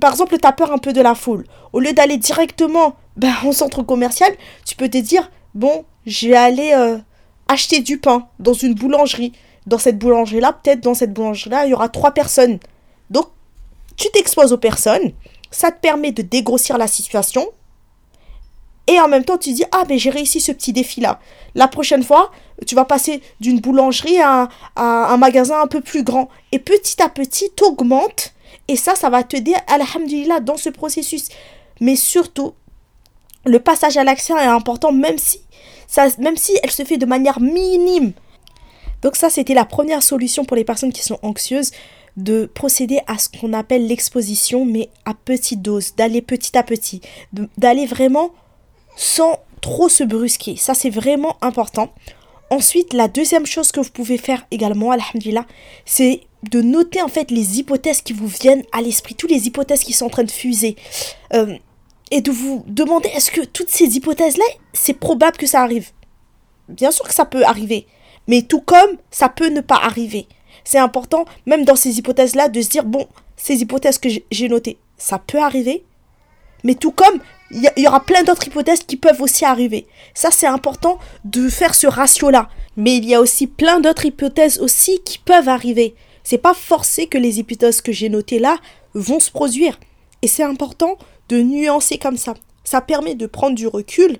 [0.00, 1.44] par exemple, tu as peur un peu de la foule.
[1.72, 4.32] Au lieu d'aller directement ben, au centre commercial,
[4.66, 6.98] tu peux te dire, bon, je vais aller euh,
[7.48, 9.32] acheter du pain dans une boulangerie.
[9.66, 12.58] Dans cette boulangerie-là, peut-être dans cette boulangerie-là, il y aura trois personnes.
[13.08, 13.26] Donc,
[13.96, 15.12] tu t'exposes aux personnes,
[15.50, 17.46] ça te permet de dégrossir la situation,
[18.90, 21.20] et en même temps, tu dis, ah, mais j'ai réussi ce petit défi-là.
[21.54, 22.32] La prochaine fois,
[22.66, 26.28] tu vas passer d'une boulangerie à, un magasin un peu plus grand.
[26.50, 28.34] Et petit à petit, tu augmentes.
[28.66, 31.28] Et ça, ça va t'aider, alhamdulillah, dans ce processus.
[31.80, 32.54] Mais surtout,
[33.46, 35.40] le passage à l'action est important, même si,
[35.86, 38.12] ça, même si elle se fait de manière minime.
[39.02, 41.70] Donc ça, c'était la première solution pour les personnes qui sont anxieuses
[42.16, 47.00] de procéder à ce qu'on appelle l'exposition, mais à petite dose, d'aller petit à petit,
[47.56, 48.32] d'aller vraiment
[49.00, 50.56] sans trop se brusquer.
[50.56, 51.90] Ça, c'est vraiment important.
[52.50, 55.46] Ensuite, la deuxième chose que vous pouvez faire également, alhamdulillah,
[55.86, 56.20] c'est
[56.50, 59.94] de noter en fait les hypothèses qui vous viennent à l'esprit, toutes les hypothèses qui
[59.94, 60.76] sont en train de fuser.
[61.32, 61.56] Euh,
[62.10, 64.44] et de vous demander est-ce que toutes ces hypothèses-là,
[64.74, 65.92] c'est probable que ça arrive?
[66.68, 67.86] Bien sûr que ça peut arriver,
[68.28, 70.26] mais tout comme ça peut ne pas arriver.
[70.64, 74.76] C'est important, même dans ces hypothèses-là, de se dire bon, ces hypothèses que j'ai notées,
[74.98, 75.84] ça peut arriver,
[76.64, 79.86] mais tout comme il y, aura plein d'autres hypothèses qui peuvent aussi arriver.
[80.14, 82.48] Ça, c'est important de faire ce ratio-là.
[82.76, 85.96] Mais il y a aussi plein d'autres hypothèses aussi qui peuvent arriver.
[86.22, 88.56] C'est pas forcé que les hypothèses que j'ai notées là
[88.94, 89.80] vont se produire.
[90.22, 90.96] Et c'est important
[91.28, 92.34] de nuancer comme ça.
[92.62, 94.18] Ça permet de prendre du recul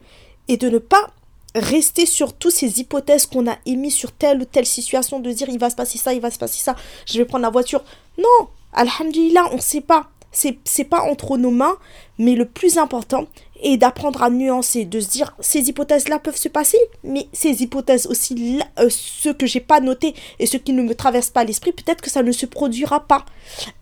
[0.48, 1.10] et de ne pas
[1.54, 5.48] rester sur toutes ces hypothèses qu'on a émises sur telle ou telle situation, de dire
[5.48, 6.76] il va se passer ça, il va se passer ça,
[7.06, 7.82] je vais prendre la voiture.
[8.18, 11.76] Non, alhamdulillah, on ne sait pas c'est pas entre nos mains,
[12.18, 13.26] mais le plus important
[13.62, 18.06] est d'apprendre à nuancer, de se dire ces hypothèses-là peuvent se passer, mais ces hypothèses
[18.06, 21.72] aussi, euh, ceux que j'ai pas notés et ceux qui ne me traversent pas l'esprit,
[21.72, 23.24] peut-être que ça ne se produira pas.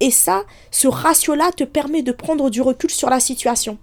[0.01, 3.79] Et ça, ce ratio-là te permet de prendre du recul sur la situation.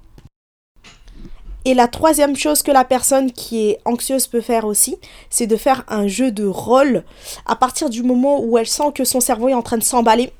[1.67, 4.97] Et la troisième chose que la personne qui est anxieuse peut faire aussi,
[5.31, 7.03] c'est de faire un jeu de rôle
[7.47, 10.31] à partir du moment où elle sent que son cerveau est en train de s'emballer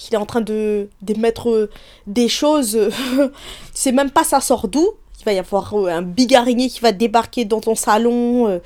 [0.00, 1.70] qu'il est en train de d'émettre euh,
[2.06, 2.78] des choses,
[3.74, 4.90] c'est même pas ça sort d'où.
[5.20, 6.36] il va y avoir euh, un big
[6.68, 8.48] qui va débarquer dans ton salon.
[8.48, 8.58] Euh.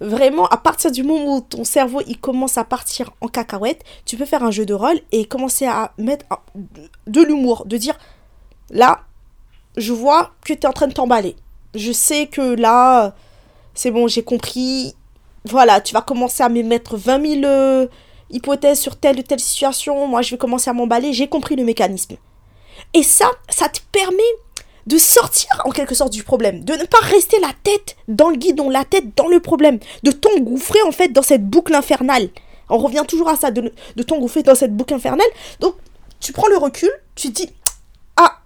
[0.00, 4.16] vraiment, à partir du moment où ton cerveau il commence à partir en cacahuète, tu
[4.16, 6.26] peux faire un jeu de rôle et commencer à mettre
[7.06, 7.96] de l'humour, de dire
[8.70, 9.00] là,
[9.76, 11.36] je vois que tu es en train de t'emballer.
[11.74, 13.14] Je sais que là,
[13.74, 14.94] c'est bon, j'ai compris.
[15.46, 17.88] Voilà, tu vas commencer à me mettre 20 000
[18.34, 20.06] hypothèses sur telle ou telle situation.
[20.06, 21.12] Moi, je vais commencer à m'emballer.
[21.12, 22.16] J'ai compris le mécanisme.
[22.92, 24.22] Et ça, ça te permet
[24.86, 28.36] de sortir en quelque sorte du problème, de ne pas rester la tête dans le
[28.36, 32.28] guidon, la tête dans le problème, de t'engouffrer en fait dans cette boucle infernale.
[32.68, 35.26] On revient toujours à ça, de, de t'engouffrer dans cette boucle infernale.
[35.60, 35.76] Donc,
[36.20, 37.50] tu prends le recul, tu te dis,
[38.16, 38.40] ah,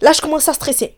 [0.00, 0.94] là je commence à stresser.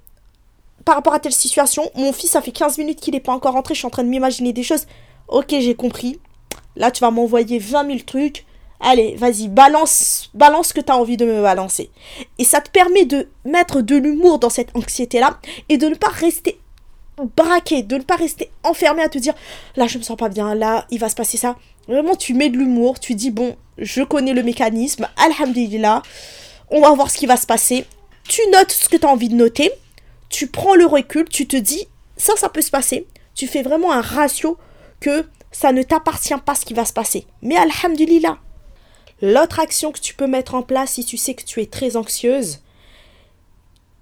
[0.84, 3.52] Par rapport à telle situation, mon fils, ça fait 15 minutes qu'il n'est pas encore
[3.52, 4.86] rentré, je suis en train de m'imaginer des choses.
[5.28, 6.18] Ok, j'ai compris.
[6.76, 8.44] Là, tu vas m'envoyer 20 000 trucs.
[8.80, 11.90] Allez, vas-y, balance, balance ce que tu as envie de me balancer.
[12.38, 16.08] Et ça te permet de mettre de l'humour dans cette anxiété-là et de ne pas
[16.08, 16.58] rester
[17.36, 19.34] braqué, de ne pas rester enfermé à te dire
[19.76, 21.56] là je me sens pas bien, là il va se passer ça.
[21.88, 26.02] Vraiment tu mets de l'humour, tu dis bon, je connais le mécanisme, alhamdulillah,
[26.70, 27.84] on va voir ce qui va se passer.
[28.28, 29.72] Tu notes ce que tu as envie de noter,
[30.28, 33.06] tu prends le recul, tu te dis ça ça peut se passer.
[33.34, 34.58] Tu fais vraiment un ratio
[35.00, 37.26] que ça ne t'appartient pas ce qui va se passer.
[37.42, 38.38] Mais alhamdulillah,
[39.22, 41.96] L'autre action que tu peux mettre en place si tu sais que tu es très
[41.96, 42.58] anxieuse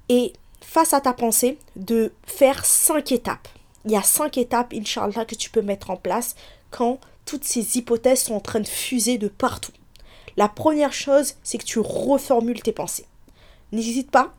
[0.09, 0.33] est
[0.63, 3.47] face à ta pensée de faire cinq étapes.
[3.85, 6.37] Il y a cinq étapes, Inch'Allah, que tu peux mettre en place
[6.71, 9.73] quand toutes ces hypothèses sont en train de fuser de partout.
[10.39, 13.05] La première chose, c'est que tu reformules tes pensées.
[13.73, 14.33] N'hésite pas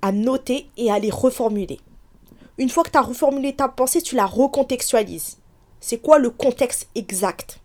[0.00, 1.80] à noter et à les reformuler.
[2.56, 5.36] Une fois que tu as reformulé ta pensée, tu la recontextualises.
[5.82, 7.58] C'est quoi le contexte exact?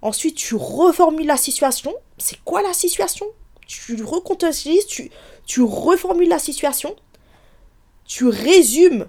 [0.00, 1.92] Ensuite, tu reformules la situation.
[2.16, 3.26] C'est quoi la situation?
[3.66, 5.10] Tu recontextualises, tu,
[5.44, 6.96] tu reformules la situation.
[8.06, 9.06] Tu résumes,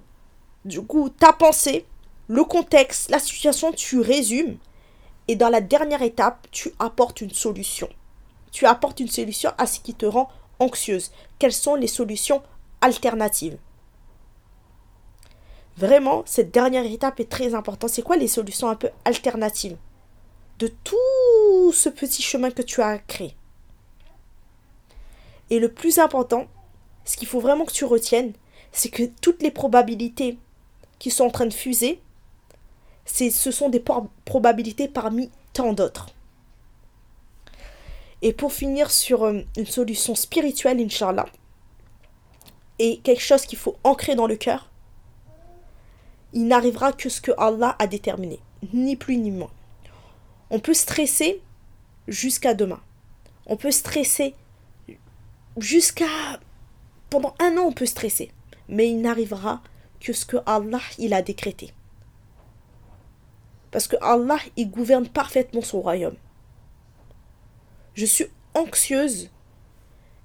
[0.66, 1.86] du coup, ta pensée,
[2.28, 4.58] le contexte, la situation, tu résumes.
[5.30, 7.88] Et dans la dernière étape, tu apportes une solution.
[8.52, 11.12] Tu apportes une solution à ce qui te rend anxieuse.
[11.40, 12.44] Quelles sont les solutions
[12.82, 13.58] alternatives?
[15.78, 17.90] Vraiment, cette dernière étape est très importante.
[17.90, 19.78] C'est quoi les solutions un peu alternatives
[20.60, 23.36] de tout ce petit chemin que tu as créé?
[25.50, 26.48] Et le plus important,
[27.06, 28.34] ce qu'il faut vraiment que tu retiennes,
[28.72, 30.38] c'est que toutes les probabilités
[31.00, 32.02] qui sont en train de fuser,
[33.06, 33.84] ce sont des
[34.26, 36.08] probabilités parmi tant d'autres.
[38.22, 41.26] Et pour finir sur euh, une solution spirituelle, Inch'Allah,
[42.80, 44.72] et quelque chose qu'il faut ancrer dans le cœur,
[46.34, 48.40] il n'arrivera que ce que Allah a déterminé,
[48.74, 49.52] ni plus ni moins.
[50.50, 51.42] On peut stresser
[52.08, 52.82] jusqu'à demain.
[53.46, 54.36] On peut stresser
[55.58, 56.06] jusqu'à...
[57.10, 58.32] Pendant un an, on peut stresser.
[58.68, 59.62] Mais il n'arrivera
[60.00, 61.74] que ce que Allah il a décrété.
[63.72, 66.16] Parce que Allah, il gouverne parfaitement son royaume.
[67.96, 69.30] Je suis anxieuse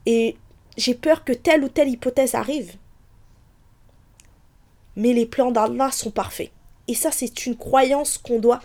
[0.05, 0.37] et
[0.77, 2.77] j'ai peur que telle ou telle hypothèse arrive.
[4.99, 6.51] Mais les plans d'Allah sont parfaits.
[6.89, 8.61] Et ça, c'est une croyance qu'on doit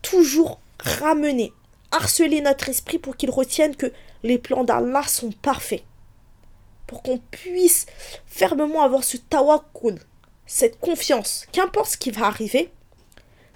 [0.00, 1.52] toujours ramener,
[1.92, 3.92] harceler notre esprit pour qu'il retienne que
[4.22, 5.84] les plans d'Allah sont parfaits.
[6.86, 7.86] Pour qu'on puisse
[8.26, 9.98] fermement avoir ce tawakkul,
[10.46, 12.70] cette confiance, qu'importe ce qui va arriver,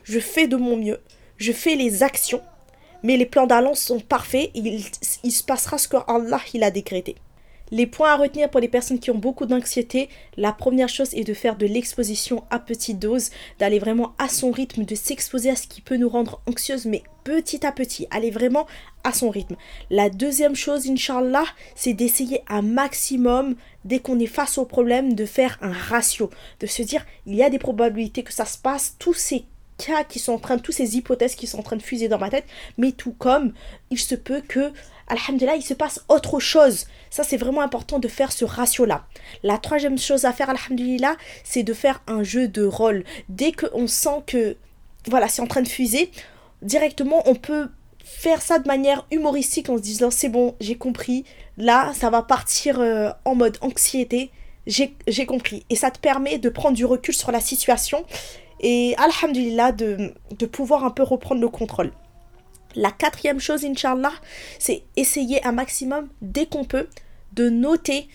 [0.05, 1.01] je fais de mon mieux,
[1.36, 2.42] je fais les actions,
[3.03, 4.84] mais les plans d'Allah sont parfaits, il,
[5.24, 7.16] il se passera ce que Allah il a décrété.
[7.73, 11.25] Les points à retenir pour les personnes qui ont beaucoup d'anxiété, la première chose est
[11.25, 15.57] de faire de l'exposition à petite dose, d'aller vraiment à son rythme, de s'exposer à
[15.57, 18.69] ce qui peut nous rendre anxieuses, mais petit à petit, aller vraiment
[19.03, 19.57] à son rythme.
[19.91, 21.45] La deuxième chose, Inch'Allah,
[21.75, 26.67] c'est d'essayer un maximum, dès qu'on est face au problème, de faire un ratio, de
[26.67, 29.45] se dire, il y a des probabilités que ça se passe, tous ces
[29.79, 32.18] cas qui sont en train, toutes ces hypothèses qui sont en train de fuser dans
[32.18, 32.45] ma tête,
[32.79, 33.53] mais tout comme
[33.91, 34.72] il se peut que
[35.09, 36.87] Alhamdulillah, il se passe autre chose.
[37.11, 39.07] Ça, c'est vraiment important de faire ce ratio-là.
[39.45, 43.05] La troisième chose à faire, Alhamdulillah, c'est de faire un jeu de rôle.
[43.29, 44.57] Dès qu'on sent que,
[45.09, 46.11] voilà, c'est en train de fuser,
[46.62, 47.68] directement, on peut
[48.05, 51.24] faire ça de manière humoristique en se disant c'est bon, j'ai compris,
[51.57, 54.31] là, ça va partir euh, en mode anxiété,
[54.66, 55.64] j'ai compris.
[55.70, 58.05] Et ça te permet de prendre du recul sur la situation
[58.61, 61.92] et, alhamdulillah, de, de pouvoir un peu reprendre le contrôle.
[62.74, 64.12] La quatrième chose, Inch'Allah,
[64.59, 66.88] c'est essayer un maximum, dès qu'on peut,
[67.32, 68.09] de noter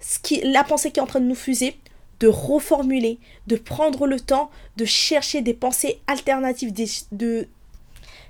[0.00, 1.76] ce qui, la pensée qui est en train de nous fuser,
[2.20, 6.72] de reformuler, de prendre le temps de chercher des pensées alternatives.
[7.12, 7.48] de...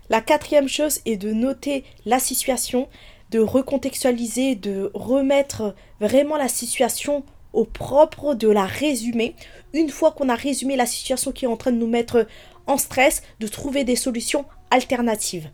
[0.09, 2.89] La quatrième chose est de noter la situation,
[3.31, 7.25] de recontextualiser, de remettre vraiment la situation
[7.57, 9.35] au propre de la résumer.
[9.73, 12.27] Une fois qu'on a résumé la situation qui est en train de nous mettre
[12.67, 15.49] en stress, de trouver des solutions alternatives.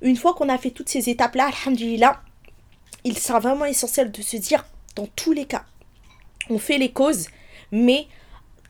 [0.00, 2.20] Une fois qu'on a fait toutes ces étapes-là, alhamdulillah,
[3.04, 5.64] il sera vraiment essentiel de se dire, dans tous les cas,
[6.48, 7.26] on fait les causes,
[7.72, 8.06] mais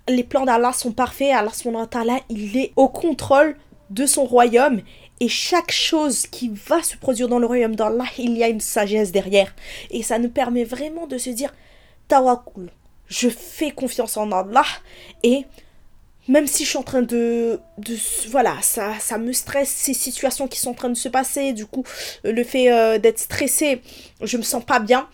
[0.08, 1.32] les plans d'Allah sont parfaits.
[1.32, 3.56] Allah, il est au contrôle
[3.90, 4.80] de son royaume.
[5.20, 8.60] Et chaque chose qui va se produire dans le royaume d'Allah, il y a une
[8.60, 9.54] sagesse derrière.
[9.90, 11.52] Et ça nous permet vraiment de se dire,
[12.10, 12.70] Tawakul,
[13.06, 14.64] je fais confiance en Allah.
[15.22, 15.46] Et
[16.28, 17.60] même si je suis en train de,
[18.28, 21.52] voilà, ça, ça me stresse ces situations qui sont en train de se passer.
[21.52, 21.84] Du coup,
[22.24, 23.80] le fait euh, d'être stressé,
[24.20, 25.08] je me sens pas bien.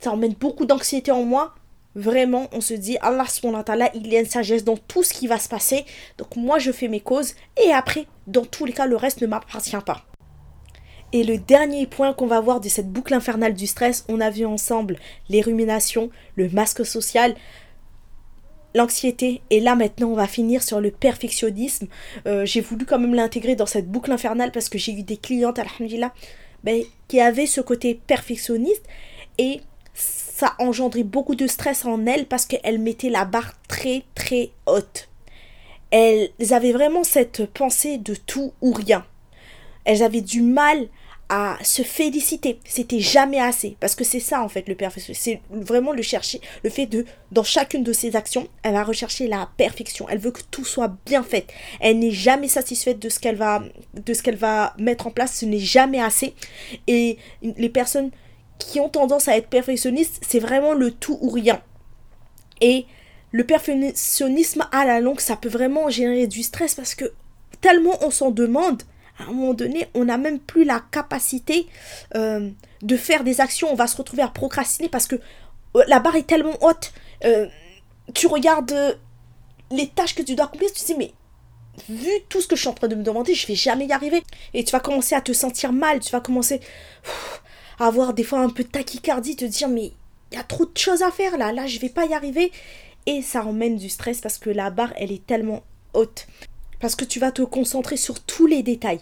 [0.00, 1.54] Ça emmène beaucoup d'anxiété en moi
[1.96, 3.24] vraiment, on se dit, Allah
[3.94, 5.84] il y a une sagesse dans tout ce qui va se passer.
[6.18, 7.34] Donc moi, je fais mes causes.
[7.64, 10.04] Et après, dans tous les cas, le reste ne m'appartient pas.
[11.14, 14.30] Et le dernier point qu'on va voir de cette boucle infernale du stress, on a
[14.30, 14.98] vu ensemble
[15.28, 17.36] les ruminations, le masque social,
[18.74, 19.40] l'anxiété.
[19.50, 21.86] Et là maintenant, on va finir sur le perfectionnisme.
[22.26, 25.16] Euh, j'ai voulu quand même l'intégrer dans cette boucle infernale parce que j'ai eu des
[25.16, 26.12] clientes, alhamdulillah,
[26.64, 28.82] ben, qui avaient ce côté perfectionniste.
[29.38, 29.60] Et
[29.94, 35.08] ça engendrait beaucoup de stress en elles parce qu'elles mettaient la barre très très haute.
[35.92, 39.06] Elles avaient vraiment cette pensée de tout ou rien.
[39.84, 40.88] Elles avaient du mal
[41.62, 42.58] se féliciter.
[42.64, 43.76] C'était jamais assez.
[43.80, 45.22] Parce que c'est ça, en fait, le perfectionnisme.
[45.22, 49.26] C'est vraiment le chercher, le fait de, dans chacune de ses actions, elle va rechercher
[49.26, 50.06] la perfection.
[50.08, 51.46] Elle veut que tout soit bien fait.
[51.80, 53.62] Elle n'est jamais satisfaite de ce qu'elle va,
[53.94, 55.36] de ce qu'elle va mettre en place.
[55.38, 56.34] Ce n'est jamais assez.
[56.86, 58.10] Et les personnes
[58.58, 61.60] qui ont tendance à être perfectionnistes, c'est vraiment le tout ou rien.
[62.60, 62.86] Et
[63.32, 67.12] le perfectionnisme à la longue, ça peut vraiment générer du stress parce que
[67.60, 68.82] tellement on s'en demande,
[69.18, 71.66] à un moment donné, on n'a même plus la capacité
[72.14, 72.50] euh,
[72.82, 73.68] de faire des actions.
[73.70, 75.16] On va se retrouver à procrastiner parce que
[75.76, 76.92] euh, la barre est tellement haute.
[77.24, 77.46] Euh,
[78.12, 78.98] tu regardes
[79.70, 81.12] les tâches que tu dois accomplir, tu te dis, mais
[81.88, 83.92] vu tout ce que je suis en train de me demander, je vais jamais y
[83.92, 84.22] arriver.
[84.52, 86.60] Et tu vas commencer à te sentir mal, tu vas commencer
[87.78, 89.92] avoir des fois un peu de tachycardie, te dire mais
[90.30, 92.52] il y a trop de choses à faire là, là je vais pas y arriver.
[93.06, 95.62] Et ça emmène du stress parce que la barre elle est tellement
[95.92, 96.26] haute.
[96.80, 99.00] Parce que tu vas te concentrer sur tous les détails.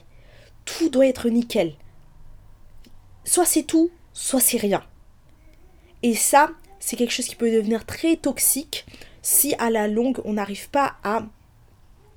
[0.64, 1.74] Tout doit être nickel.
[3.24, 4.82] Soit c'est tout, soit c'est rien.
[6.02, 6.50] Et ça,
[6.80, 8.86] c'est quelque chose qui peut devenir très toxique
[9.22, 11.24] si à la longue on n'arrive pas à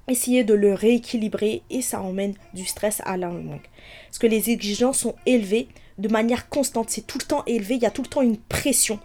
[0.07, 3.61] essayer de le rééquilibrer et ça emmène du stress à la longue.
[4.07, 7.81] Parce que les exigences sont élevées de manière constante, c'est tout le temps élevé, il
[7.81, 8.99] y a tout le temps une pression.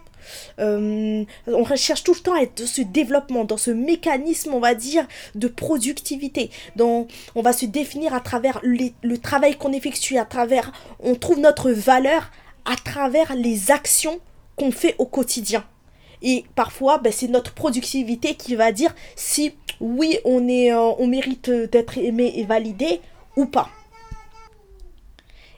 [0.59, 4.59] Euh, on recherche tout le temps à être dans ce développement, dans ce mécanisme, on
[4.59, 6.49] va dire, de productivité.
[6.79, 11.71] on va se définir à travers le travail qu'on effectue, à travers, on trouve notre
[11.71, 12.31] valeur
[12.65, 14.19] à travers les actions
[14.55, 15.63] qu'on fait au quotidien.
[16.21, 21.07] Et parfois, ben, c'est notre productivité qui va dire si oui, on, est, euh, on
[21.07, 23.01] mérite d'être aimé et validé
[23.35, 23.69] ou pas.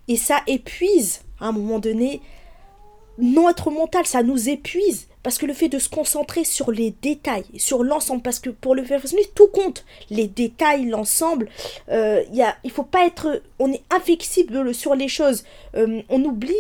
[0.08, 2.22] Et ça épuise, à un moment donné,
[3.18, 5.08] notre mental, ça nous épuise.
[5.22, 8.76] Parce que le fait de se concentrer sur les détails, sur l'ensemble, parce que pour
[8.76, 9.86] le perfectionnisme, tout compte.
[10.10, 11.48] Les détails, l'ensemble,
[11.90, 13.42] euh, il ne faut pas être...
[13.58, 15.46] On est inflexible sur les choses.
[15.76, 16.54] Euh, on oublie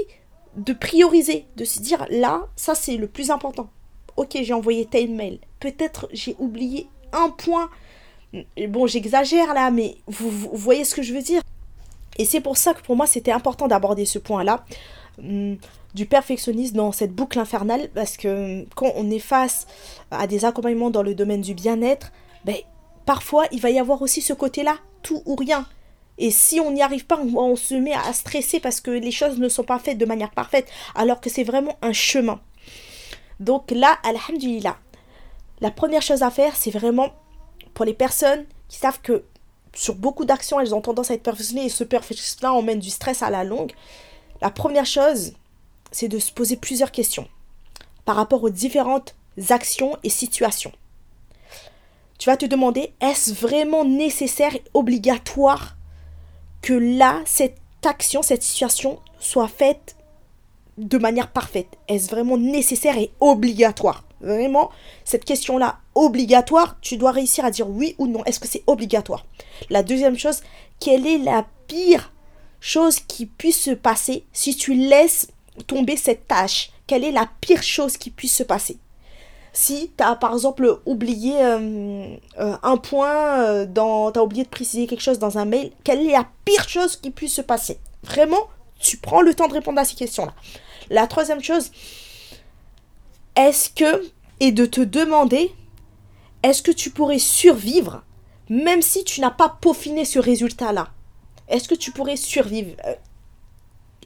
[0.56, 3.70] de prioriser, de se dire, là, ça c'est le plus important.
[4.18, 5.39] Ok, j'ai envoyé tel mail.
[5.60, 7.70] Peut-être j'ai oublié un point.
[8.70, 11.41] Bon, j'exagère là, mais vous, voyez ce que je veux dire.
[12.18, 14.64] Et c'est pour ça que pour moi, c'était important d'aborder ce point-là
[15.18, 15.58] hum,
[15.94, 19.68] du perfectionnisme dans cette boucle infernale, parce que hum, quand on est face
[20.12, 22.12] à des accompagnements dans le domaine du bien-être,
[22.46, 22.58] ben,
[23.06, 25.68] parfois, il va y avoir aussi ce côté-là, tout ou rien.
[26.18, 29.12] Et si on n'y arrive pas, on, on, se met à stresser parce que les
[29.12, 32.39] choses ne sont pas faites de manière parfaite, alors que c'est vraiment un chemin.
[33.39, 34.78] Donc là, alhamdulillah,
[35.60, 37.10] la première chose à faire, c'est vraiment
[37.74, 39.24] pour les personnes qui savent que
[39.74, 43.24] sur beaucoup d'actions, elles ont tendance à être perfectionnées et ce perfectionnisme-là emmène du stress
[43.24, 43.72] à la longue.
[44.41, 45.34] La première chose,
[45.94, 47.28] c'est de se poser plusieurs questions
[48.04, 49.16] par rapport aux différentes
[49.50, 50.74] actions et situations.
[52.20, 55.78] Tu vas te demander, est-ce vraiment nécessaire et obligatoire
[56.62, 59.96] que là, cette action, cette situation soit faite
[60.78, 61.78] de manière parfaite?
[61.88, 64.04] Est-ce vraiment nécessaire et obligatoire?
[64.22, 64.72] Vraiment,
[65.04, 68.24] cette question-là, obligatoire, tu dois réussir à dire oui ou non.
[68.24, 69.26] Est-ce que c'est obligatoire?
[69.70, 70.41] La deuxième chose,
[70.80, 72.14] quelle est la pire
[72.62, 75.28] chose qui puisse se passer si tu laisses
[75.68, 78.78] tomber cette tâche Quelle est la pire chose qui puisse se passer?
[79.56, 84.43] Si tu as par exemple oublié euh, euh, un point, euh, dans, tu as oublié
[84.43, 87.41] de préciser quelque chose dans un mail, quelle est la pire chose qui puisse se
[87.41, 87.78] passer?
[88.04, 88.49] Vraiment,
[88.80, 90.34] tu prends le temps de répondre à ces questions-là.
[90.89, 91.72] La troisième chose,
[93.36, 94.04] est-ce que
[94.39, 95.51] et de te demander
[96.41, 98.04] est-ce que tu pourrais survivre
[98.49, 100.89] même si tu n'as pas peaufiné ce résultat-là?
[101.47, 102.76] Est-ce que tu pourrais survivre?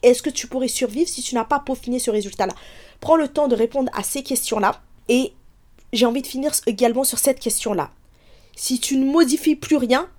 [0.03, 2.53] Est-ce que tu pourrais survivre si tu n'as pas peaufiné ce résultat-là?
[2.99, 5.33] Prends le temps de répondre à ces questions-là et
[5.93, 7.91] j'ai envie de finir également sur cette question-là.
[8.55, 10.09] Si tu ne modifies plus rien,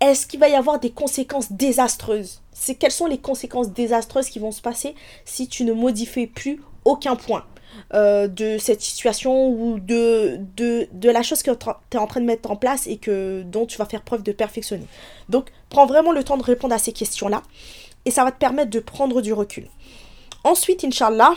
[0.00, 2.40] est-ce qu'il va y avoir des conséquences désastreuses?
[2.52, 4.94] C'est quelles sont les conséquences désastreuses qui vont se passer
[5.24, 7.44] si tu ne modifies plus aucun point
[7.92, 11.66] euh, de cette situation ou de, de, de la chose que tu
[11.96, 14.32] es en train de mettre en place et que, dont tu vas faire preuve de
[14.32, 14.86] perfectionner.
[15.28, 17.42] Donc, prends vraiment le temps de répondre à ces questions-là
[18.04, 19.68] et ça va te permettre de prendre du recul.
[20.44, 21.34] Ensuite, Inch'Allah,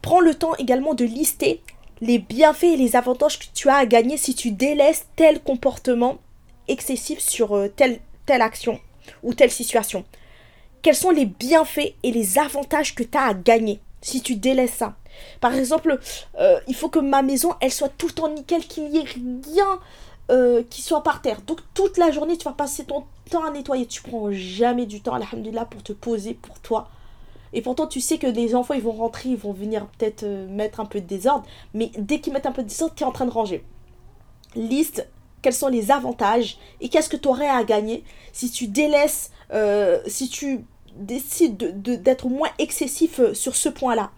[0.00, 1.62] prends le temps également de lister
[2.00, 6.18] les bienfaits et les avantages que tu as à gagner si tu délaisses tel comportement
[6.66, 8.80] excessif sur euh, telle, telle action
[9.22, 10.04] ou telle situation.
[10.82, 14.74] Quels sont les bienfaits et les avantages que tu as à gagner si tu délaisses
[14.74, 14.96] ça?
[15.40, 16.00] Par exemple,
[16.40, 19.78] euh, il faut que ma maison, elle soit tout temps nickel, qu'il n'y ait rien
[20.30, 21.40] euh, qui soit par terre.
[21.42, 23.04] Donc toute la journée, tu vas passer ton
[23.40, 23.86] à nettoyer.
[23.86, 26.88] Tu prends jamais du temps, alhamdulillah, pour te poser pour toi.
[27.52, 30.80] Et pourtant, tu sais que les enfants, ils vont rentrer, ils vont venir peut-être mettre
[30.80, 31.44] un peu de désordre.
[31.74, 33.64] Mais dès qu'ils mettent un peu de désordre, tu es en train de ranger.
[34.54, 35.06] Liste
[35.42, 40.00] quels sont les avantages et qu'est-ce que tu aurais à gagner si tu délaisses, euh,
[40.06, 40.64] si tu
[40.94, 44.10] décides d'être moins excessif euh, sur ce point-là.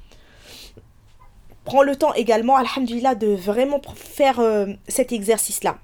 [1.64, 5.78] Prends le temps également, alhamdulillah, de vraiment faire euh, cet exercice-là.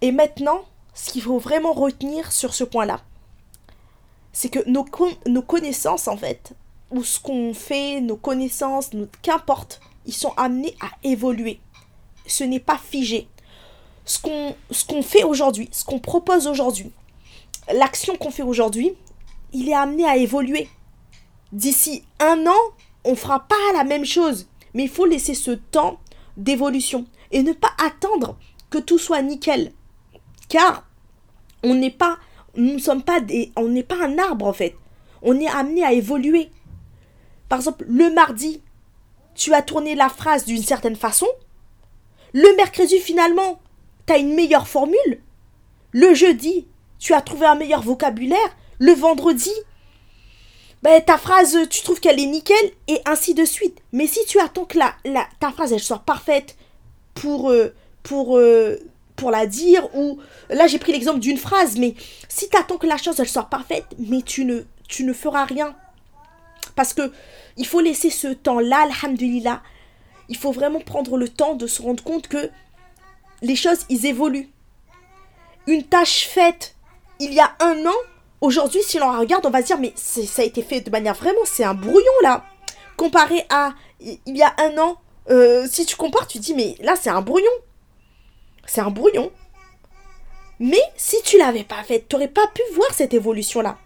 [0.00, 0.62] Et maintenant,
[0.98, 3.00] ce qu'il faut vraiment retenir sur ce point-là,
[4.32, 4.84] c'est que nos,
[5.26, 6.54] nos connaissances, en fait,
[6.90, 8.90] ou ce qu'on fait, nos connaissances,
[9.22, 11.60] qu'importe, ils sont amenés à évoluer.
[12.26, 13.28] Ce n'est pas figé
[14.08, 16.90] ce qu'on fait aujourd'hui, ce qu'on propose aujourd'hui,
[17.72, 18.94] l'action qu'on fait aujourd'hui,
[19.52, 20.68] il est amené à évoluer.
[21.52, 22.60] D'ici un an,
[23.04, 24.46] on ne fera pas la même chose.
[24.74, 25.98] Mais il faut laisser ce temps
[26.36, 28.36] d'évolution et ne pas attendre
[28.70, 29.72] que tout soit nickel.
[30.48, 30.87] Car
[31.62, 32.18] on n'est pas,
[32.56, 34.76] nous sommes pas des, on n'est pas un arbre en fait.
[35.22, 36.50] On est amené à évoluer.
[37.48, 38.62] Par exemple, le mardi,
[39.34, 41.26] tu as tourné la phrase d'une certaine façon.
[42.32, 43.60] Le mercredi, finalement,
[44.06, 45.22] tu as une meilleure formule.
[45.92, 46.66] Le jeudi,
[46.98, 48.56] tu as trouvé un meilleur vocabulaire.
[48.78, 49.52] Le vendredi,
[50.82, 53.78] ben, ta phrase, tu trouves qu'elle est nickel, et ainsi de suite.
[53.92, 54.94] Mais si tu attends que la,
[55.40, 56.56] ta phrase, elle soit parfaite
[57.14, 58.78] pour, euh, pour, euh,
[59.18, 61.94] pour la dire, ou là j'ai pris l'exemple d'une phrase, mais
[62.28, 65.44] si tu attends que la chose, elle soit parfaite, mais tu ne, tu ne feras
[65.44, 65.76] rien.
[66.74, 67.12] Parce que
[67.56, 69.62] il faut laisser ce temps-là, alhamdulillah.
[70.28, 72.50] Il faut vraiment prendre le temps de se rendre compte que
[73.42, 74.48] les choses, ils évoluent.
[75.66, 76.74] Une tâche faite
[77.20, 77.98] il y a un an,
[78.40, 81.14] aujourd'hui, si l'on regarde, on va se dire, mais ça a été fait de manière
[81.14, 82.44] vraiment, c'est un brouillon là.
[82.96, 84.98] Comparé à il y a un an,
[85.30, 87.50] euh, si tu compares, tu dis, mais là, c'est un brouillon.
[88.68, 89.32] C'est un brouillon.
[90.60, 93.78] Mais si tu l'avais pas fait, tu n'aurais pas pu voir cette évolution-là.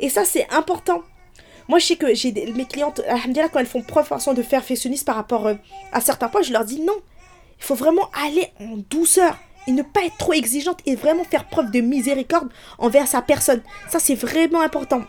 [0.00, 1.02] Et ça, c'est important.
[1.68, 5.46] Moi, je sais que j'ai mes clientes, quand elles font preuve de perfectionnisme par rapport
[5.46, 5.54] euh,
[5.92, 6.96] à certains points, je leur dis non.
[7.58, 11.48] Il faut vraiment aller en douceur et ne pas être trop exigeante et vraiment faire
[11.48, 13.62] preuve de miséricorde envers sa personne.
[13.88, 15.02] Ça, c'est vraiment important.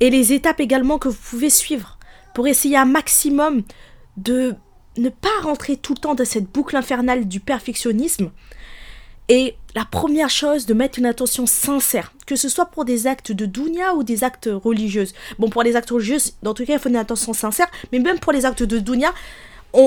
[0.00, 1.98] Et les étapes également que vous pouvez suivre
[2.34, 3.62] pour essayer un maximum
[4.16, 4.54] de
[4.98, 8.30] ne pas rentrer tout le temps dans cette boucle infernale du perfectionnisme.
[9.28, 13.30] Et la première chose, de mettre une attention sincère, que ce soit pour des actes
[13.30, 15.04] de dounia ou des actes religieux.
[15.38, 18.18] Bon, pour les actes religieux, dans tout cas, il faut une attention sincère, mais même
[18.18, 19.12] pour les actes de dounia,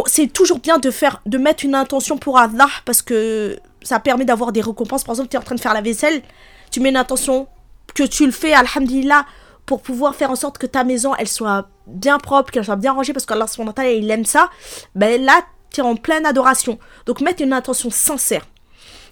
[0.06, 4.26] c'est toujours bien de faire de mettre une intention pour Allah parce que ça permet
[4.26, 5.04] d'avoir des récompenses.
[5.04, 6.22] Par exemple, tu es en train de faire la vaisselle,
[6.70, 7.48] tu mets une intention
[7.96, 9.26] que tu le fais, alhamdulillah,
[9.66, 12.94] pour pouvoir faire en sorte que ta maison, elle soit bien propre, qu'elle soit bien
[12.94, 13.46] rangée, parce qu'Allah,
[13.86, 14.50] il aime ça.
[14.96, 15.42] Ben là,
[15.72, 16.80] tu es en pleine adoration.
[17.06, 18.46] Donc, mettre une intention sincère.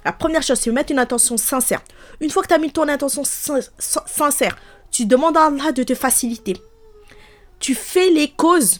[0.06, 1.82] La première chose, c'est mettre une intention sincère.
[2.22, 4.58] Une fois que tu as mis ton intention sincère,
[4.92, 6.58] tu demandes à Allah de te faciliter.
[7.60, 8.80] Tu fais les causes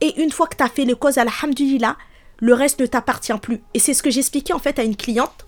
[0.00, 1.96] et une fois que tu as fait les causes, alhamdulillah,
[2.40, 3.62] le reste ne t'appartient plus.
[3.74, 5.46] Et c'est ce que j'expliquais en fait à une cliente.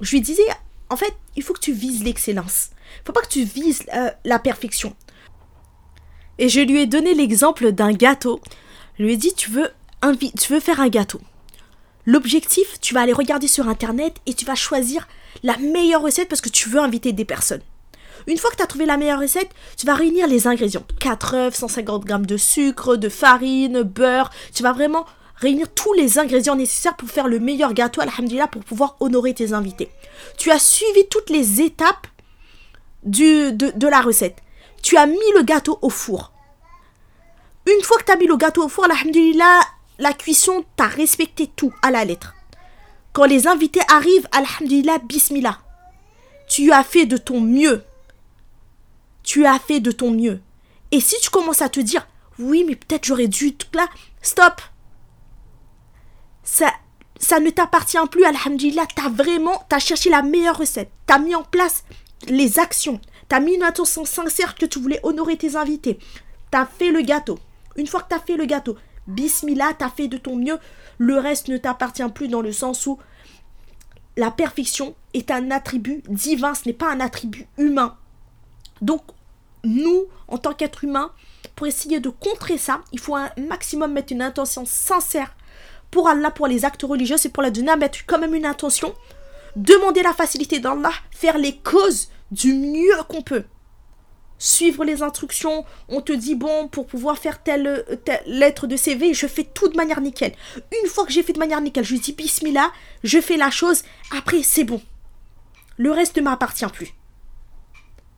[0.00, 0.46] Je lui disais,
[0.90, 2.70] en fait, il faut que tu vises l'excellence.
[3.04, 4.94] Faut pas que tu vises euh, la perfection.
[6.38, 8.40] Et je lui ai donné l'exemple d'un gâteau.
[8.98, 9.70] Je lui ai dit, tu veux,
[10.38, 11.20] tu veux faire un gâteau.
[12.04, 15.08] L'objectif, tu vas aller regarder sur Internet et tu vas choisir
[15.42, 17.62] la meilleure recette parce que tu veux inviter des personnes.
[18.26, 20.84] Une fois que tu as trouvé la meilleure recette, tu vas réunir les ingrédients.
[21.00, 24.30] 4 œufs, 150 g de sucre, de farine, beurre.
[24.54, 25.04] Tu vas vraiment
[25.36, 29.52] réunir tous les ingrédients nécessaires pour faire le meilleur gâteau, alhamdulillah, pour pouvoir honorer tes
[29.52, 29.90] invités.
[30.38, 32.06] Tu as suivi toutes les étapes
[33.06, 34.42] du, de, de la recette.
[34.82, 36.32] Tu as mis le gâteau au four.
[37.66, 39.60] Une fois que tu as mis le gâteau au four, alhamdulillah,
[39.98, 42.34] la cuisson, tu as respecté tout à la lettre.
[43.12, 45.58] Quand les invités arrivent, alhamdulillah, bismillah.
[46.48, 47.82] Tu as fait de ton mieux.
[49.22, 50.40] Tu as fait de ton mieux.
[50.92, 52.06] Et si tu commences à te dire,
[52.38, 53.88] oui, mais peut-être j'aurais dû, là,
[54.22, 54.60] stop.
[56.44, 56.72] Ça,
[57.18, 58.86] ça ne t'appartient plus, alhamdulillah.
[58.94, 60.90] T'as vraiment, t'as cherché la meilleure recette.
[61.06, 61.84] T'as mis en place
[62.28, 63.00] les actions.
[63.28, 65.98] T'as mis une intention sincère que tu voulais honorer tes invités.
[66.50, 67.38] T'as fait le gâteau.
[67.76, 70.58] Une fois que t'as fait le gâteau, bismillah, t'as fait de ton mieux.
[70.98, 72.98] Le reste ne t'appartient plus dans le sens où
[74.16, 77.96] la perfection est un attribut divin, ce n'est pas un attribut humain.
[78.80, 79.02] Donc,
[79.64, 81.12] nous, en tant qu'être humain,
[81.54, 85.34] pour essayer de contrer ça, il faut un maximum mettre une intention sincère
[85.90, 88.94] pour Allah, pour les actes religieux, c'est pour la dunya, mettre quand même une intention,
[89.56, 93.44] demander la facilité d'Allah, faire les causes du mieux qu'on peut.
[94.38, 97.84] Suivre les instructions, on te dit bon, pour pouvoir faire telle,
[98.26, 100.34] lettre de CV, je fais tout de manière nickel.
[100.82, 102.70] Une fois que j'ai fait de manière nickel, je dis bismillah,
[103.02, 103.82] je fais la chose,
[104.16, 104.82] après c'est bon.
[105.78, 106.92] Le reste ne m'appartient plus.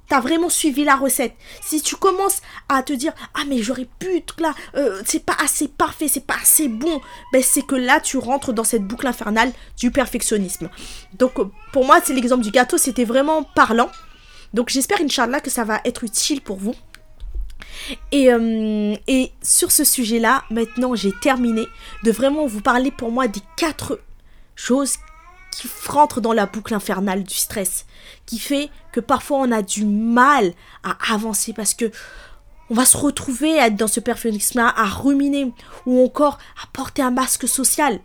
[0.08, 1.34] T'as vraiment suivi la recette.
[1.60, 5.68] Si tu commences à te dire ah mais j'aurais pu là, euh, c'est pas assez
[5.68, 7.00] parfait, c'est pas assez bon,
[7.32, 10.70] ben c'est que là tu rentres dans cette boucle infernale du perfectionnisme.
[11.18, 13.90] Donc euh, pour moi c'est l'exemple du gâteau, c'était vraiment parlant.
[14.54, 16.74] Donc j'espère Inch'Allah que ça va être utile pour vous.
[18.12, 21.66] Et, euh, et sur ce sujet-là, maintenant j'ai terminé
[22.02, 24.00] de vraiment vous parler pour moi des quatre
[24.56, 24.96] choses
[25.58, 27.84] qui rentre dans la boucle infernale du stress,
[28.26, 30.52] qui fait que parfois on a du mal
[30.84, 31.90] à avancer parce que
[32.70, 35.52] on va se retrouver à être dans ce perfectionnisme-là, à ruminer
[35.86, 37.98] ou encore à porter un masque social.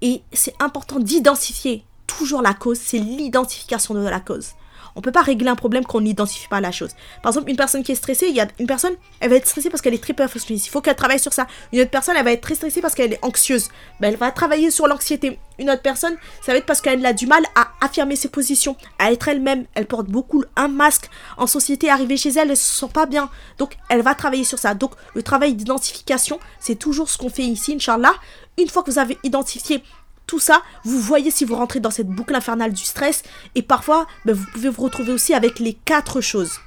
[0.00, 4.50] Et c'est important d'identifier toujours la cause, c'est l'identification de la cause.
[4.96, 6.90] On peut pas régler un problème qu'on n'identifie pas la chose.
[7.22, 9.46] Par exemple, une personne qui est stressée, il y a une personne, elle va être
[9.46, 10.66] stressée parce qu'elle est très perfectionniste.
[10.66, 11.46] Il faut qu'elle travaille sur ça.
[11.72, 13.68] Une autre personne, elle va être très stressée parce qu'elle est anxieuse.
[14.00, 15.38] Ben, elle va travailler sur l'anxiété.
[15.58, 18.76] Une autre personne, ça va être parce qu'elle a du mal à affirmer ses positions,
[18.98, 19.66] à être elle-même.
[19.74, 21.90] Elle porte beaucoup un masque en société.
[21.90, 23.30] Arriver chez elle, elle se sent pas bien.
[23.58, 24.74] Donc, elle va travailler sur ça.
[24.74, 28.14] Donc, le travail d'identification, c'est toujours ce qu'on fait ici, Inch'Allah.
[28.58, 29.82] Une fois que vous avez identifié
[30.30, 33.24] tout ça, vous voyez si vous rentrez dans cette boucle infernale du stress.
[33.56, 36.60] Et parfois, ben, vous pouvez vous retrouver aussi avec les quatre choses.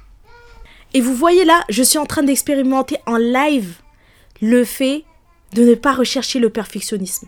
[0.92, 3.76] Et vous voyez là, je suis en train d'expérimenter en live
[4.42, 5.04] le fait
[5.54, 7.26] de ne pas rechercher le perfectionnisme.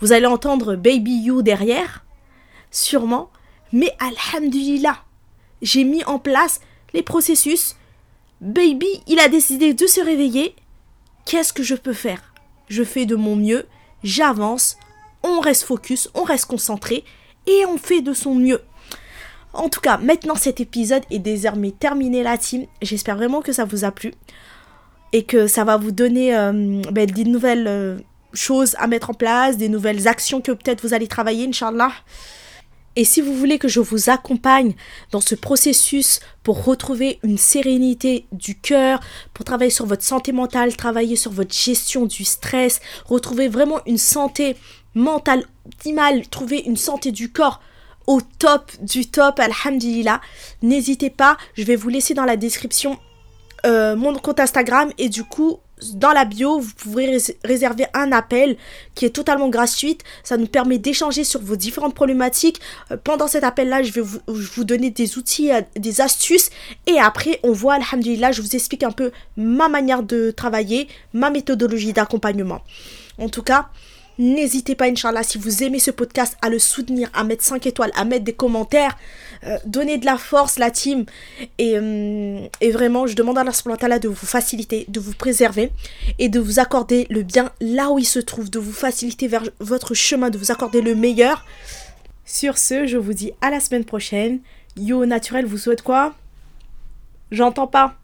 [0.00, 2.02] Vous allez entendre Baby You derrière,
[2.70, 3.28] sûrement,
[3.70, 5.04] mais alhamdulillah,
[5.60, 6.62] j'ai mis en place
[6.94, 7.76] les processus.
[8.40, 10.56] Baby, il a décidé de se réveiller.
[11.26, 12.32] Qu'est-ce que je peux faire?
[12.68, 13.66] Je fais de mon mieux,
[14.02, 14.78] j'avance,
[15.24, 17.02] on reste focus, on reste concentré
[17.46, 18.60] et on fait de son mieux.
[19.52, 22.66] En tout cas, maintenant cet épisode est désormais terminé la team.
[22.82, 24.12] J'espère vraiment que ça vous a plu
[25.12, 27.98] et que ça va vous donner euh, ben, des nouvelles euh,
[28.32, 31.92] choses à mettre en place, des nouvelles actions que peut-être vous allez travailler, Inch'Allah.
[32.96, 34.74] Et si vous voulez que je vous accompagne
[35.10, 39.00] dans ce processus pour retrouver une sérénité du cœur,
[39.34, 43.98] pour travailler sur votre santé mentale, travailler sur votre gestion du stress, retrouver vraiment une
[43.98, 44.56] santé
[44.94, 47.60] mental optimal, trouver une santé du corps
[48.06, 50.20] au top du top, alhamdulillah,
[50.62, 52.98] n'hésitez pas, je vais vous laisser dans la description
[53.64, 55.58] euh, mon compte Instagram et du coup
[55.94, 58.56] dans la bio, vous pourrez réserver un appel
[58.94, 59.98] qui est totalement gratuit.
[60.22, 62.60] Ça nous permet d'échanger sur vos différentes problématiques.
[62.90, 66.50] Euh, pendant cet appel-là, je vais vous, vous, donner des outils, euh, des astuces.
[66.86, 71.30] Et après, on voit, alhamdulillah, je vous explique un peu ma manière de travailler, ma
[71.30, 72.60] méthodologie d'accompagnement.
[73.18, 73.68] En tout cas,
[74.18, 77.90] N'hésitez pas, Inch'Allah, si vous aimez ce podcast, à le soutenir, à mettre 5 étoiles,
[77.96, 78.96] à mettre des commentaires,
[79.44, 81.04] euh, donner de la force, la team.
[81.58, 83.44] Et, euh, vraiment, je demande à
[83.82, 85.72] Allah de vous faciliter, de vous préserver
[86.20, 89.42] et de vous accorder le bien là où il se trouve, de vous faciliter vers
[89.58, 91.44] votre chemin, de vous accorder le meilleur.
[92.24, 94.40] Sur ce, je vous dis à la semaine prochaine.
[94.76, 96.14] Yo Naturel vous souhaite quoi?
[97.32, 97.96] J'entends pas.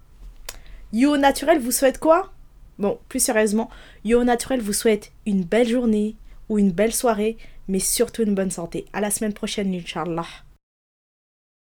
[0.93, 2.33] Yo Naturel vous souhaite quoi?
[2.81, 3.69] Bon, plus sérieusement,
[4.07, 6.17] Yo Naturel vous souhaite une belle journée
[6.49, 7.37] ou une belle soirée,
[7.69, 8.87] mais surtout une bonne santé.
[8.95, 10.25] À la semaine prochaine, Inch'Allah.